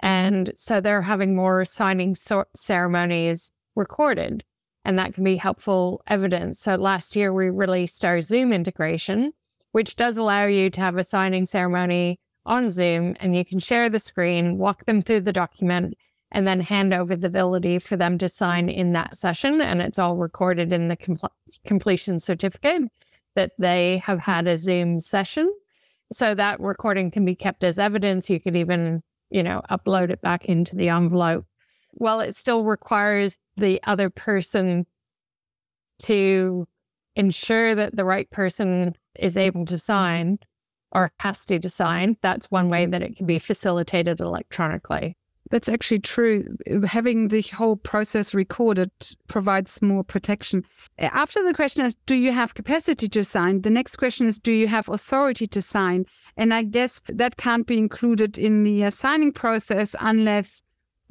And 0.00 0.52
so 0.56 0.80
they're 0.80 1.02
having 1.02 1.36
more 1.36 1.64
signing 1.64 2.14
so- 2.14 2.44
ceremonies 2.56 3.52
recorded 3.76 4.42
and 4.84 4.98
that 4.98 5.14
can 5.14 5.24
be 5.24 5.36
helpful 5.36 6.02
evidence. 6.06 6.58
So 6.58 6.76
last 6.76 7.16
year 7.16 7.32
we 7.32 7.50
released 7.50 8.04
our 8.04 8.20
Zoom 8.20 8.52
integration, 8.52 9.32
which 9.72 9.96
does 9.96 10.18
allow 10.18 10.46
you 10.46 10.70
to 10.70 10.80
have 10.80 10.96
a 10.96 11.02
signing 11.02 11.46
ceremony 11.46 12.18
on 12.44 12.70
Zoom 12.70 13.16
and 13.20 13.36
you 13.36 13.44
can 13.44 13.58
share 13.58 13.88
the 13.88 13.98
screen, 13.98 14.58
walk 14.58 14.84
them 14.86 15.02
through 15.02 15.20
the 15.20 15.32
document, 15.32 15.94
and 16.32 16.48
then 16.48 16.60
hand 16.60 16.92
over 16.94 17.14
the 17.14 17.26
ability 17.26 17.78
for 17.78 17.96
them 17.96 18.18
to 18.18 18.28
sign 18.28 18.68
in 18.68 18.92
that 18.92 19.16
session. 19.16 19.60
And 19.60 19.80
it's 19.82 19.98
all 19.98 20.16
recorded 20.16 20.72
in 20.72 20.88
the 20.88 20.96
compl- 20.96 21.28
completion 21.66 22.18
certificate 22.18 22.82
that 23.36 23.52
they 23.58 23.98
have 23.98 24.18
had 24.18 24.48
a 24.48 24.56
Zoom 24.56 24.98
session. 24.98 25.52
So 26.10 26.34
that 26.34 26.60
recording 26.60 27.10
can 27.10 27.24
be 27.24 27.34
kept 27.34 27.64
as 27.64 27.78
evidence. 27.78 28.28
You 28.28 28.40
could 28.40 28.56
even, 28.56 29.02
you 29.30 29.42
know, 29.42 29.62
upload 29.70 30.10
it 30.10 30.20
back 30.20 30.46
into 30.46 30.74
the 30.74 30.88
envelope 30.88 31.46
Well, 31.94 32.20
it 32.20 32.34
still 32.34 32.64
requires 32.64 33.38
the 33.56 33.80
other 33.84 34.10
person 34.10 34.86
to 36.00 36.66
ensure 37.14 37.74
that 37.74 37.96
the 37.96 38.04
right 38.04 38.30
person 38.30 38.94
is 39.18 39.32
mm-hmm. 39.32 39.40
able 39.40 39.64
to 39.66 39.74
mm-hmm. 39.74 39.78
sign 39.78 40.38
or 40.92 41.10
has 41.20 41.44
to 41.46 41.68
sign. 41.68 42.16
That's 42.22 42.50
one 42.50 42.68
way 42.68 42.86
that 42.86 43.02
it 43.02 43.16
can 43.16 43.26
be 43.26 43.38
facilitated 43.38 44.20
electronically. 44.20 45.16
That's 45.50 45.68
actually 45.68 46.00
true. 46.00 46.56
Uh, 46.70 46.86
having 46.86 47.28
the 47.28 47.42
whole 47.42 47.76
process 47.76 48.32
recorded 48.32 48.90
provides 49.28 49.82
more 49.82 50.02
protection. 50.02 50.64
After 50.98 51.44
the 51.44 51.52
question 51.52 51.84
is, 51.84 51.94
do 52.06 52.14
you 52.14 52.32
have 52.32 52.54
capacity 52.54 53.06
to 53.08 53.22
sign? 53.22 53.60
The 53.60 53.70
next 53.70 53.96
question 53.96 54.26
is, 54.26 54.38
do 54.38 54.52
you 54.52 54.66
have 54.68 54.88
authority 54.88 55.46
to 55.48 55.60
sign? 55.60 56.06
And 56.38 56.54
I 56.54 56.62
guess 56.62 57.02
that 57.08 57.36
can't 57.36 57.66
be 57.66 57.76
included 57.76 58.38
in 58.38 58.62
the 58.64 58.86
uh, 58.86 58.90
signing 58.90 59.32
process 59.32 59.94
unless 60.00 60.62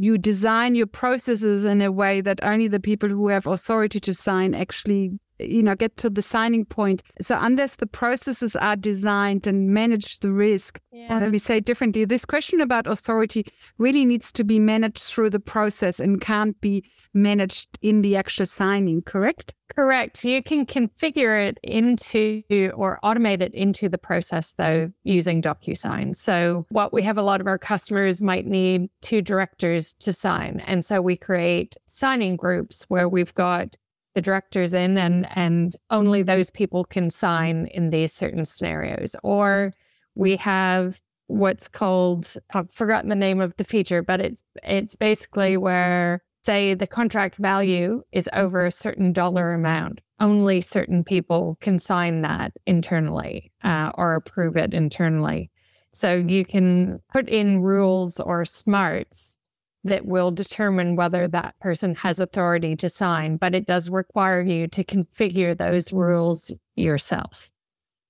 you 0.01 0.17
design 0.17 0.73
your 0.73 0.87
processes 0.87 1.63
in 1.63 1.79
a 1.79 1.91
way 1.91 2.21
that 2.21 2.43
only 2.43 2.67
the 2.67 2.79
people 2.79 3.07
who 3.07 3.27
have 3.27 3.45
authority 3.45 3.99
to 3.99 4.13
sign 4.13 4.55
actually 4.55 5.11
you 5.37 5.61
know 5.61 5.75
get 5.75 5.95
to 5.97 6.09
the 6.09 6.21
signing 6.21 6.65
point 6.65 7.03
so 7.19 7.37
unless 7.39 7.75
the 7.75 7.85
processes 7.85 8.55
are 8.55 8.75
designed 8.75 9.45
and 9.45 9.69
manage 9.69 10.19
the 10.19 10.31
risk 10.31 10.79
yeah. 10.91 11.19
let 11.19 11.29
me 11.29 11.37
say 11.37 11.59
differently 11.59 12.03
this 12.05 12.25
question 12.25 12.61
about 12.61 12.87
authority 12.87 13.45
really 13.77 14.05
needs 14.05 14.31
to 14.31 14.43
be 14.43 14.59
managed 14.59 15.03
through 15.03 15.29
the 15.29 15.39
process 15.39 15.99
and 15.99 16.21
can't 16.21 16.59
be 16.61 16.83
managed 17.13 17.69
in 17.81 18.01
the 18.01 18.15
actual 18.15 18.45
signing 18.45 19.01
correct 19.01 19.53
correct. 19.75 20.23
You 20.23 20.43
can 20.43 20.65
configure 20.65 21.47
it 21.47 21.59
into 21.63 22.43
or 22.75 22.99
automate 23.03 23.41
it 23.41 23.53
into 23.53 23.89
the 23.89 23.97
process 23.97 24.53
though 24.57 24.91
using 25.03 25.41
docusign. 25.41 26.15
So 26.15 26.65
what 26.69 26.93
we 26.93 27.01
have 27.03 27.17
a 27.17 27.23
lot 27.23 27.41
of 27.41 27.47
our 27.47 27.57
customers 27.57 28.21
might 28.21 28.45
need 28.45 28.89
two 29.01 29.21
directors 29.21 29.93
to 29.95 30.13
sign. 30.13 30.61
And 30.65 30.83
so 30.83 31.01
we 31.01 31.17
create 31.17 31.77
signing 31.85 32.35
groups 32.35 32.85
where 32.87 33.09
we've 33.09 33.33
got 33.33 33.75
the 34.13 34.21
directors 34.21 34.73
in 34.73 34.97
and 34.97 35.27
and 35.35 35.75
only 35.89 36.21
those 36.21 36.49
people 36.49 36.83
can 36.83 37.09
sign 37.09 37.67
in 37.67 37.89
these 37.89 38.11
certain 38.11 38.45
scenarios. 38.45 39.15
Or 39.23 39.73
we 40.15 40.35
have 40.37 41.01
what's 41.27 41.67
called 41.69 42.33
I've 42.53 42.71
forgotten 42.71 43.09
the 43.09 43.15
name 43.15 43.39
of 43.39 43.55
the 43.55 43.63
feature 43.63 44.03
but 44.03 44.19
it's 44.19 44.43
it's 44.63 44.97
basically 44.97 45.55
where 45.55 46.21
say 46.43 46.73
the 46.73 46.87
contract 46.87 47.37
value 47.37 48.01
is 48.11 48.29
over 48.33 48.65
a 48.65 48.71
certain 48.71 49.13
dollar 49.13 49.53
amount 49.53 50.01
only 50.19 50.61
certain 50.61 51.03
people 51.03 51.57
can 51.61 51.79
sign 51.79 52.21
that 52.21 52.53
internally 52.67 53.51
uh, 53.63 53.91
or 53.95 54.13
approve 54.13 54.55
it 54.55 54.73
internally 54.73 55.49
so 55.93 56.15
you 56.15 56.45
can 56.45 56.99
put 57.11 57.27
in 57.27 57.61
rules 57.61 58.19
or 58.19 58.45
smarts 58.45 59.37
that 59.83 60.05
will 60.05 60.31
determine 60.31 60.95
whether 60.95 61.27
that 61.27 61.59
person 61.59 61.95
has 61.95 62.19
authority 62.19 62.75
to 62.75 62.87
sign, 62.87 63.37
but 63.37 63.55
it 63.55 63.65
does 63.65 63.89
require 63.89 64.41
you 64.41 64.67
to 64.67 64.83
configure 64.83 65.57
those 65.57 65.91
rules 65.91 66.51
yourself. 66.75 67.49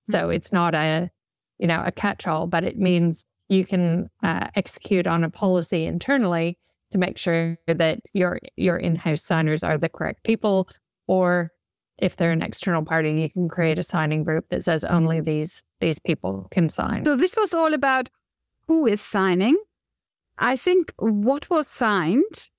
So 0.03 0.23
mm-hmm. 0.23 0.31
it's 0.31 0.51
not 0.51 0.75
a, 0.75 1.09
you 1.59 1.67
know, 1.67 1.81
a 1.85 1.91
catch-all, 1.91 2.47
but 2.47 2.63
it 2.63 2.77
means 2.77 3.25
you 3.47 3.65
can 3.65 4.09
uh, 4.21 4.47
execute 4.55 5.07
on 5.07 5.23
a 5.23 5.29
policy 5.29 5.85
internally 5.85 6.57
to 6.91 6.97
make 6.97 7.17
sure 7.17 7.57
that 7.67 7.99
your 8.13 8.39
your 8.55 8.77
in-house 8.77 9.21
signers 9.21 9.63
are 9.63 9.77
the 9.77 9.89
correct 9.89 10.23
people, 10.23 10.67
or 11.07 11.51
if 11.97 12.15
they're 12.15 12.31
an 12.31 12.41
external 12.41 12.83
party, 12.83 13.11
you 13.11 13.29
can 13.29 13.47
create 13.47 13.77
a 13.77 13.83
signing 13.83 14.23
group 14.23 14.45
that 14.49 14.63
says 14.63 14.83
only 14.83 15.21
these 15.21 15.63
these 15.79 15.99
people 15.99 16.47
can 16.51 16.69
sign. 16.69 17.05
So 17.05 17.15
this 17.15 17.35
was 17.35 17.53
all 17.53 17.73
about 17.73 18.09
who 18.67 18.87
is 18.87 19.01
signing. 19.01 19.57
I 20.37 20.55
think 20.55 20.93
what 20.97 21.49
was 21.49 21.67
signed 21.67 22.49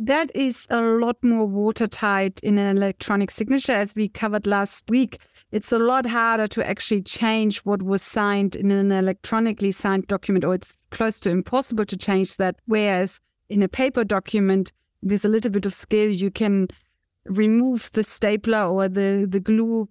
that 0.00 0.30
is 0.34 0.66
a 0.70 0.80
lot 0.80 1.16
more 1.24 1.44
watertight 1.44 2.38
in 2.44 2.56
an 2.56 2.76
electronic 2.76 3.32
signature. 3.32 3.72
As 3.72 3.94
we 3.96 4.08
covered 4.08 4.46
last 4.46 4.84
week 4.90 5.18
it's 5.50 5.72
a 5.72 5.78
lot 5.78 6.06
harder 6.06 6.46
to 6.46 6.68
actually 6.68 7.02
change 7.02 7.58
what 7.60 7.82
was 7.82 8.02
signed 8.02 8.54
in 8.54 8.70
an 8.70 8.92
electronically 8.92 9.72
signed 9.72 10.06
document 10.06 10.44
or 10.44 10.54
it's 10.54 10.82
close 10.90 11.18
to 11.20 11.30
impossible 11.30 11.86
to 11.86 11.96
change 11.96 12.36
that. 12.36 12.56
Whereas 12.66 13.20
in 13.48 13.62
a 13.62 13.68
paper 13.68 14.04
document 14.04 14.72
with 15.02 15.24
a 15.24 15.28
little 15.28 15.50
bit 15.50 15.66
of 15.66 15.72
skill 15.72 16.08
you 16.08 16.30
can 16.30 16.68
remove 17.26 17.90
the 17.92 18.02
stapler 18.02 18.64
or 18.64 18.88
the 18.88 19.26
the 19.28 19.40
glue 19.40 19.88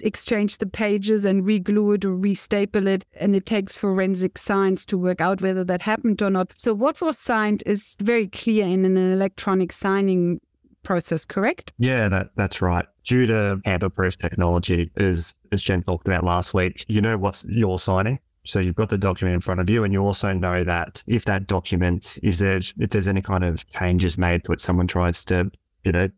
exchange 0.00 0.58
the 0.58 0.66
pages 0.66 1.24
and 1.24 1.44
reglue 1.44 1.94
it 1.94 2.04
or 2.04 2.10
restaple 2.10 2.86
it. 2.86 3.04
And 3.14 3.34
it 3.34 3.46
takes 3.46 3.78
forensic 3.78 4.38
science 4.38 4.84
to 4.86 4.98
work 4.98 5.20
out 5.20 5.42
whether 5.42 5.64
that 5.64 5.82
happened 5.82 6.22
or 6.22 6.30
not. 6.30 6.54
So, 6.56 6.74
what 6.74 7.00
was 7.00 7.18
signed 7.18 7.62
is 7.66 7.96
very 8.00 8.28
clear 8.28 8.66
in 8.66 8.84
an 8.84 8.96
electronic 8.96 9.72
signing 9.72 10.40
process, 10.82 11.26
correct? 11.26 11.72
Yeah, 11.78 12.08
that, 12.08 12.30
that's 12.36 12.62
right. 12.62 12.86
Due 13.04 13.26
to 13.26 13.60
tamper-proof 13.64 14.16
technology, 14.16 14.90
as, 14.96 15.34
as 15.52 15.62
Jen 15.62 15.82
talked 15.82 16.06
about 16.06 16.24
last 16.24 16.54
week, 16.54 16.84
you 16.88 17.00
know 17.00 17.16
what 17.16 17.42
you're 17.46 17.78
signing. 17.78 18.18
So 18.48 18.60
you've 18.60 18.76
got 18.76 18.88
the 18.88 18.96
document 18.96 19.34
in 19.34 19.40
front 19.40 19.60
of 19.60 19.68
you, 19.68 19.84
and 19.84 19.92
you 19.92 20.00
also 20.00 20.32
know 20.32 20.64
that 20.64 21.04
if 21.06 21.26
that 21.26 21.46
document 21.46 22.18
is 22.22 22.38
there, 22.38 22.56
if 22.56 22.90
there's 22.90 23.06
any 23.06 23.20
kind 23.20 23.44
of 23.44 23.68
changes 23.68 24.16
made 24.16 24.44
to 24.44 24.52
it, 24.52 24.60
someone 24.62 24.86
tries 24.86 25.22
to, 25.26 25.50
you 25.84 25.92
know, 25.92 26.08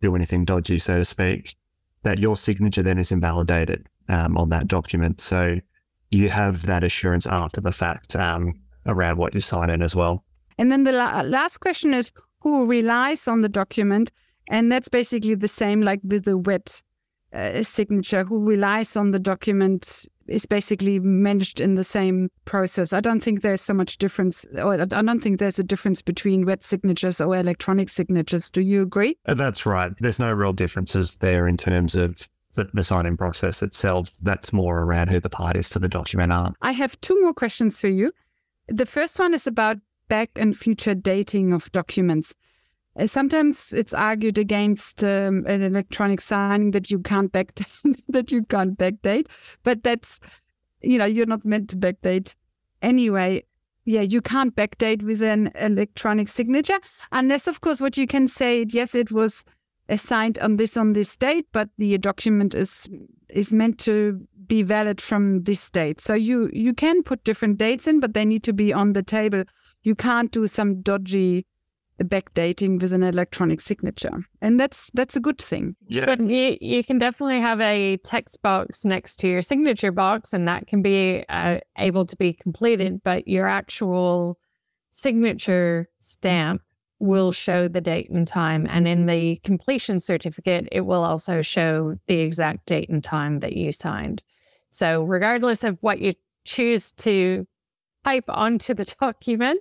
do 0.00 0.14
anything 0.14 0.44
dodgy, 0.44 0.78
so 0.78 0.98
to 0.98 1.04
speak, 1.04 1.56
that 2.04 2.20
your 2.20 2.36
signature 2.36 2.84
then 2.84 2.96
is 2.96 3.10
invalidated 3.10 3.88
um, 4.08 4.36
on 4.36 4.50
that 4.50 4.68
document. 4.68 5.20
So 5.20 5.58
you 6.12 6.28
have 6.28 6.64
that 6.66 6.84
assurance 6.84 7.26
after 7.26 7.60
the 7.60 7.72
fact 7.72 8.14
um, 8.14 8.54
around 8.86 9.18
what 9.18 9.34
you 9.34 9.40
sign 9.40 9.68
in 9.68 9.82
as 9.82 9.96
well. 9.96 10.24
And 10.58 10.70
then 10.70 10.84
the 10.84 10.92
la- 10.92 11.22
last 11.22 11.58
question 11.58 11.92
is 11.92 12.12
who 12.38 12.66
relies 12.66 13.26
on 13.26 13.40
the 13.40 13.48
document? 13.48 14.12
And 14.48 14.70
that's 14.70 14.88
basically 14.88 15.34
the 15.34 15.48
same 15.48 15.82
like 15.82 16.00
with 16.04 16.24
the 16.24 16.38
wet 16.38 16.82
uh, 17.32 17.64
signature. 17.64 18.22
Who 18.22 18.46
relies 18.46 18.94
on 18.94 19.10
the 19.10 19.18
document 19.18 20.06
is 20.28 20.46
basically 20.46 20.98
managed 20.98 21.60
in 21.60 21.74
the 21.74 21.84
same 21.84 22.30
process. 22.44 22.92
I 22.92 23.00
don't 23.00 23.20
think 23.20 23.42
there's 23.42 23.60
so 23.60 23.74
much 23.74 23.98
difference, 23.98 24.44
or 24.56 24.80
I 24.80 24.84
don't 24.84 25.20
think 25.20 25.38
there's 25.38 25.58
a 25.58 25.64
difference 25.64 26.02
between 26.02 26.46
wet 26.46 26.62
signatures 26.62 27.20
or 27.20 27.36
electronic 27.36 27.88
signatures. 27.88 28.50
Do 28.50 28.60
you 28.60 28.82
agree? 28.82 29.16
Uh, 29.26 29.34
that's 29.34 29.66
right. 29.66 29.92
There's 30.00 30.18
no 30.18 30.32
real 30.32 30.52
differences 30.52 31.18
there 31.18 31.46
in 31.46 31.56
terms 31.56 31.94
of 31.94 32.28
the, 32.54 32.68
the 32.72 32.84
signing 32.84 33.16
process 33.16 33.62
itself. 33.62 34.10
That's 34.22 34.52
more 34.52 34.80
around 34.80 35.10
who 35.10 35.20
the 35.20 35.30
parties 35.30 35.68
to 35.70 35.78
the 35.78 35.88
document 35.88 36.32
are. 36.32 36.54
I 36.62 36.72
have 36.72 37.00
two 37.00 37.20
more 37.20 37.34
questions 37.34 37.80
for 37.80 37.88
you. 37.88 38.12
The 38.68 38.86
first 38.86 39.18
one 39.18 39.34
is 39.34 39.46
about 39.46 39.78
back 40.08 40.30
and 40.36 40.56
future 40.56 40.94
dating 40.94 41.52
of 41.52 41.70
documents. 41.72 42.34
Uh, 42.96 43.06
sometimes 43.06 43.72
it's 43.72 43.92
argued 43.92 44.38
against 44.38 45.02
um, 45.02 45.44
an 45.46 45.62
electronic 45.62 46.20
signing 46.20 46.70
that 46.70 46.90
you 46.90 46.98
can't 46.98 47.32
backdate, 47.32 48.00
that 48.08 48.30
you 48.30 48.42
can't 48.44 48.78
backdate, 48.78 49.26
but 49.62 49.82
that's 49.82 50.20
you 50.82 50.98
know 50.98 51.04
you're 51.04 51.26
not 51.26 51.44
meant 51.44 51.68
to 51.70 51.76
backdate 51.76 52.34
anyway. 52.82 53.42
Yeah, 53.86 54.00
you 54.00 54.22
can't 54.22 54.54
backdate 54.54 55.02
with 55.02 55.20
an 55.20 55.50
electronic 55.56 56.28
signature 56.28 56.78
unless, 57.12 57.46
of 57.46 57.60
course, 57.60 57.82
what 57.82 57.98
you 57.98 58.06
can 58.06 58.28
say, 58.28 58.64
yes, 58.70 58.94
it 58.94 59.12
was 59.12 59.44
assigned 59.90 60.38
on 60.38 60.56
this 60.56 60.76
on 60.76 60.94
this 60.94 61.16
date, 61.16 61.46
but 61.52 61.68
the 61.78 61.98
document 61.98 62.54
is 62.54 62.88
is 63.28 63.52
meant 63.52 63.78
to 63.80 64.26
be 64.46 64.62
valid 64.62 65.00
from 65.00 65.42
this 65.44 65.70
date. 65.70 66.00
So 66.00 66.14
you 66.14 66.50
you 66.52 66.72
can 66.72 67.02
put 67.02 67.24
different 67.24 67.58
dates 67.58 67.86
in, 67.86 68.00
but 68.00 68.14
they 68.14 68.24
need 68.24 68.42
to 68.44 68.52
be 68.52 68.72
on 68.72 68.92
the 68.92 69.02
table. 69.02 69.44
You 69.82 69.94
can't 69.94 70.30
do 70.30 70.46
some 70.46 70.80
dodgy 70.80 71.46
backdating 72.02 72.80
with 72.80 72.92
an 72.92 73.02
electronic 73.02 73.60
signature. 73.60 74.24
And 74.40 74.58
that's 74.58 74.90
that's 74.94 75.16
a 75.16 75.20
good 75.20 75.40
thing. 75.40 75.76
Yeah. 75.86 76.06
But 76.06 76.20
you, 76.28 76.56
you 76.60 76.82
can 76.82 76.98
definitely 76.98 77.40
have 77.40 77.60
a 77.60 77.98
text 77.98 78.42
box 78.42 78.84
next 78.84 79.16
to 79.20 79.28
your 79.28 79.42
signature 79.42 79.92
box 79.92 80.32
and 80.32 80.48
that 80.48 80.66
can 80.66 80.82
be 80.82 81.24
uh, 81.28 81.58
able 81.78 82.06
to 82.06 82.16
be 82.16 82.32
completed 82.32 83.02
but 83.04 83.28
your 83.28 83.46
actual 83.46 84.38
signature 84.90 85.88
stamp 85.98 86.62
will 87.00 87.32
show 87.32 87.68
the 87.68 87.80
date 87.80 88.10
and 88.10 88.26
time 88.26 88.66
and 88.70 88.88
in 88.88 89.06
the 89.06 89.36
completion 89.44 90.00
certificate 90.00 90.68
it 90.72 90.82
will 90.82 91.04
also 91.04 91.42
show 91.42 91.96
the 92.06 92.20
exact 92.20 92.66
date 92.66 92.88
and 92.88 93.04
time 93.04 93.40
that 93.40 93.54
you 93.54 93.72
signed. 93.72 94.22
So 94.70 95.02
regardless 95.02 95.64
of 95.64 95.78
what 95.80 96.00
you 96.00 96.14
choose 96.44 96.92
to 96.92 97.46
type 98.04 98.24
onto 98.28 98.74
the 98.74 98.84
document 99.00 99.60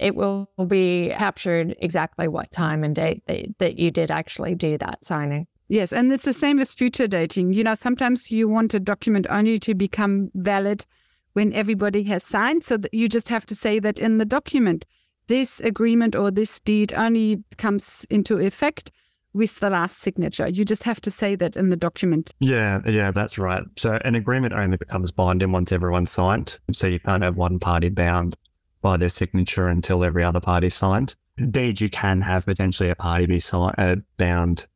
it 0.00 0.16
will 0.16 0.48
be 0.66 1.14
captured 1.16 1.76
exactly 1.78 2.26
what 2.26 2.50
time 2.50 2.82
and 2.82 2.94
date 2.94 3.22
that, 3.26 3.46
that 3.58 3.78
you 3.78 3.90
did 3.90 4.10
actually 4.10 4.54
do 4.54 4.78
that 4.78 5.04
signing. 5.04 5.46
Yes, 5.68 5.92
and 5.92 6.12
it's 6.12 6.24
the 6.24 6.32
same 6.32 6.58
as 6.58 6.74
future 6.74 7.06
dating. 7.06 7.52
You 7.52 7.62
know, 7.62 7.74
sometimes 7.74 8.30
you 8.30 8.48
want 8.48 8.74
a 8.74 8.80
document 8.80 9.26
only 9.30 9.58
to 9.60 9.74
become 9.74 10.30
valid 10.34 10.84
when 11.34 11.52
everybody 11.52 12.02
has 12.04 12.24
signed. 12.24 12.64
So 12.64 12.76
that 12.78 12.92
you 12.92 13.08
just 13.08 13.28
have 13.28 13.46
to 13.46 13.54
say 13.54 13.78
that 13.78 13.98
in 13.98 14.18
the 14.18 14.24
document, 14.24 14.84
this 15.28 15.60
agreement 15.60 16.16
or 16.16 16.32
this 16.32 16.58
deed 16.58 16.92
only 16.94 17.44
comes 17.56 18.04
into 18.10 18.38
effect 18.38 18.90
with 19.32 19.60
the 19.60 19.70
last 19.70 19.98
signature. 19.98 20.48
You 20.48 20.64
just 20.64 20.82
have 20.82 21.00
to 21.02 21.10
say 21.10 21.36
that 21.36 21.56
in 21.56 21.70
the 21.70 21.76
document. 21.76 22.32
Yeah, 22.40 22.80
yeah, 22.84 23.12
that's 23.12 23.38
right. 23.38 23.62
So 23.76 23.98
an 24.04 24.16
agreement 24.16 24.54
only 24.54 24.76
becomes 24.76 25.12
binding 25.12 25.52
once 25.52 25.70
everyone's 25.70 26.10
signed. 26.10 26.58
So 26.72 26.88
you 26.88 26.98
can't 26.98 27.22
have 27.22 27.36
one 27.36 27.60
party 27.60 27.90
bound 27.90 28.34
by 28.82 28.96
their 28.96 29.08
signature 29.08 29.68
until 29.68 30.04
every 30.04 30.24
other 30.24 30.40
party 30.40 30.70
signed. 30.70 31.14
Indeed, 31.36 31.80
you 31.80 31.88
can 31.88 32.20
have 32.22 32.46
potentially 32.46 32.90
a 32.90 32.94
party 32.94 33.26
be 33.26 33.40
signed, 33.40 33.74
uh, 33.78 33.96
bound 34.16 34.66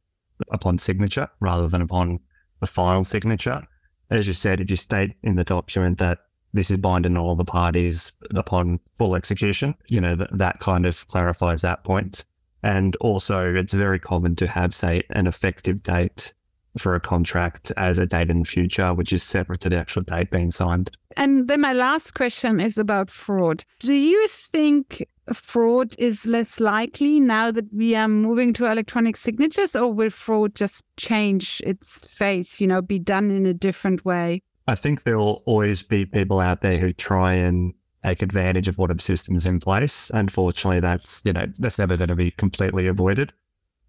upon 0.50 0.78
signature 0.78 1.28
rather 1.40 1.68
than 1.68 1.82
upon 1.82 2.20
the 2.60 2.66
final 2.66 3.04
signature. 3.04 3.66
As 4.10 4.26
you 4.26 4.34
said, 4.34 4.60
if 4.60 4.70
you 4.70 4.76
state 4.76 5.14
in 5.22 5.36
the 5.36 5.44
document 5.44 5.98
that 5.98 6.18
this 6.52 6.70
is 6.70 6.78
binding 6.78 7.16
all 7.16 7.34
the 7.34 7.44
parties 7.44 8.12
upon 8.34 8.78
full 8.96 9.16
execution, 9.16 9.74
you 9.88 10.00
know, 10.00 10.14
that, 10.14 10.30
that 10.38 10.60
kind 10.60 10.86
of 10.86 11.06
clarifies 11.08 11.62
that 11.62 11.84
point. 11.84 12.24
And 12.62 12.96
also, 12.96 13.54
it's 13.54 13.72
very 13.72 13.98
common 13.98 14.36
to 14.36 14.46
have, 14.46 14.72
say, 14.72 15.02
an 15.10 15.26
effective 15.26 15.82
date 15.82 16.32
for 16.78 16.94
a 16.94 17.00
contract 17.00 17.72
as 17.76 17.98
a 17.98 18.06
date 18.06 18.30
in 18.30 18.40
the 18.40 18.44
future, 18.44 18.92
which 18.92 19.12
is 19.12 19.22
separate 19.22 19.60
to 19.60 19.68
the 19.68 19.78
actual 19.78 20.02
date 20.02 20.30
being 20.30 20.50
signed. 20.50 20.90
And 21.16 21.48
then 21.48 21.60
my 21.60 21.72
last 21.72 22.14
question 22.14 22.60
is 22.60 22.76
about 22.76 23.10
fraud. 23.10 23.64
Do 23.78 23.94
you 23.94 24.26
think 24.28 25.06
fraud 25.32 25.94
is 25.98 26.26
less 26.26 26.60
likely 26.60 27.20
now 27.20 27.50
that 27.50 27.72
we 27.72 27.94
are 27.94 28.08
moving 28.08 28.52
to 28.54 28.70
electronic 28.70 29.16
signatures, 29.16 29.76
or 29.76 29.92
will 29.92 30.10
fraud 30.10 30.54
just 30.54 30.82
change 30.96 31.62
its 31.64 32.06
face, 32.06 32.60
you 32.60 32.66
know, 32.66 32.82
be 32.82 32.98
done 32.98 33.30
in 33.30 33.46
a 33.46 33.54
different 33.54 34.04
way? 34.04 34.42
I 34.66 34.74
think 34.74 35.02
there 35.02 35.18
will 35.18 35.42
always 35.46 35.82
be 35.82 36.06
people 36.06 36.40
out 36.40 36.62
there 36.62 36.78
who 36.78 36.92
try 36.92 37.34
and 37.34 37.74
take 38.02 38.22
advantage 38.22 38.68
of 38.68 38.78
what 38.78 39.00
systems 39.00 39.46
in 39.46 39.58
place. 39.58 40.10
Unfortunately, 40.12 40.80
that's 40.80 41.22
you 41.24 41.32
know 41.32 41.46
that's 41.58 41.78
never 41.78 41.96
going 41.96 42.08
to 42.08 42.14
be 42.14 42.30
completely 42.32 42.86
avoided. 42.86 43.32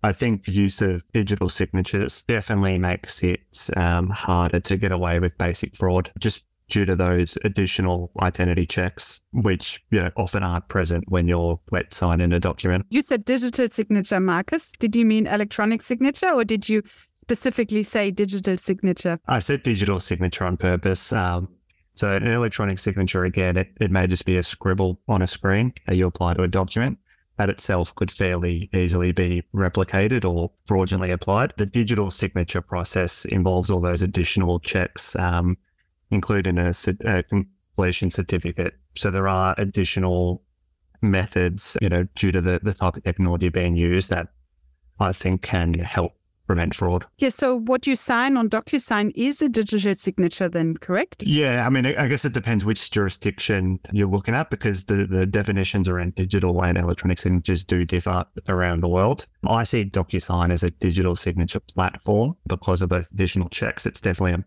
I 0.06 0.12
think 0.12 0.46
the 0.46 0.52
use 0.52 0.84
of 0.84 1.04
digital 1.14 1.50
signatures 1.50 2.22
definitely 2.22 2.78
makes 2.78 3.24
it 3.24 3.70
um, 3.76 4.10
harder 4.12 4.60
to 4.60 4.78
get 4.78 4.92
away 4.92 5.18
with 5.20 5.36
basic 5.40 5.76
fraud, 5.76 6.12
just 6.20 6.46
due 6.70 6.86
to 6.86 6.96
those 6.96 7.40
additional 7.44 8.12
identity 8.22 8.68
checks, 8.68 9.22
which 9.34 9.84
you 9.90 10.00
know 10.00 10.12
often 10.16 10.44
aren't 10.44 10.68
present 10.68 11.06
when 11.08 11.28
you're 11.28 11.60
wet 11.72 11.92
signing 11.92 12.34
a 12.34 12.40
document. 12.40 12.86
You 12.92 13.02
said 13.02 13.26
digital 13.26 13.68
signature, 13.68 14.20
Marcus. 14.20 14.74
Did 14.78 14.96
you 14.96 15.06
mean 15.06 15.26
electronic 15.26 15.82
signature, 15.82 16.30
or 16.30 16.44
did 16.44 16.70
you 16.70 16.84
specifically 17.16 17.82
say 17.82 18.12
digital 18.12 18.58
signature? 18.58 19.20
I 19.28 19.40
said 19.40 19.64
digital 19.64 20.00
signature 20.00 20.46
on 20.46 20.58
purpose. 20.58 21.12
Um, 21.14 21.50
so 21.96 22.12
an 22.12 22.28
electronic 22.28 22.78
signature, 22.78 23.24
again, 23.24 23.58
it, 23.58 23.72
it 23.82 23.90
may 23.90 24.06
just 24.06 24.26
be 24.26 24.38
a 24.38 24.44
scribble 24.44 25.00
on 25.08 25.24
a 25.24 25.28
screen 25.28 25.74
that 25.88 25.96
you 25.96 26.06
apply 26.06 26.36
to 26.36 26.44
a 26.44 26.48
document 26.48 27.00
that 27.38 27.50
itself 27.50 27.94
could 27.96 28.12
fairly 28.12 28.70
easily 28.74 29.12
be 29.12 29.44
replicated 29.54 30.24
or 30.24 30.52
fraudulently 30.66 31.12
applied. 31.12 31.54
The 31.58 31.66
digital 31.66 32.10
signature 32.10 32.62
process 32.62 33.26
involves 33.26 33.70
all 33.70 33.82
those 33.82 34.02
additional 34.02 34.60
checks, 34.60 35.16
um, 35.18 35.58
including 36.12 36.58
a, 36.58 36.74
a, 37.06 37.24
completion 37.24 38.10
certificate. 38.10 38.76
So 38.96 39.12
there 39.12 39.28
are 39.28 39.54
additional 39.58 40.44
methods, 41.02 41.78
you 41.82 41.90
know, 41.90 42.08
due 42.16 42.32
to 42.32 42.40
the, 42.40 42.60
the 42.64 42.74
type 42.74 42.96
of 42.96 43.04
technology 43.04 43.50
being 43.50 43.76
used 43.76 44.10
that 44.12 44.28
I 45.00 45.12
think 45.12 45.42
can 45.42 45.74
help 45.74 46.14
prevent 46.48 46.76
fraud. 46.76 47.06
Yeah. 47.18 47.30
So 47.30 47.60
what 47.60 47.88
you 47.88 47.96
sign 47.96 48.38
on 48.38 48.50
DocuSign 48.50 49.12
is 49.16 49.42
a 49.42 49.50
digital 49.50 49.96
signature, 49.96 50.50
then, 50.50 50.78
correct? 50.78 51.24
Yeah. 51.26 51.66
I 51.66 51.70
mean, 51.70 51.86
I 51.86 52.08
guess 52.08 52.26
it 52.26 52.34
depends 52.34 52.66
which 52.66 52.92
jurisdiction 52.92 53.80
you're 53.92 54.08
looking 54.08 54.36
at 54.36 54.50
because 54.50 54.86
the, 54.86 55.06
the 55.06 55.26
definitions 55.26 55.90
around 55.90 56.16
digital 56.16 56.64
and 56.64 56.78
electronic 56.78 57.20
signatures 57.20 57.64
do 57.64 57.86
differ 57.86 58.26
around 58.48 58.82
the 58.82 58.88
world. 58.88 59.26
I 59.48 59.64
see 59.64 59.86
DocuSign 59.86 60.52
as 60.52 60.64
a 60.64 60.72
digital 60.72 61.16
signature 61.16 61.60
platform 61.60 62.36
because 62.48 62.82
of 62.82 62.90
those 62.90 63.12
additional 63.12 63.50
checks. 63.50 63.86
It's 63.86 64.02
definitely 64.02 64.44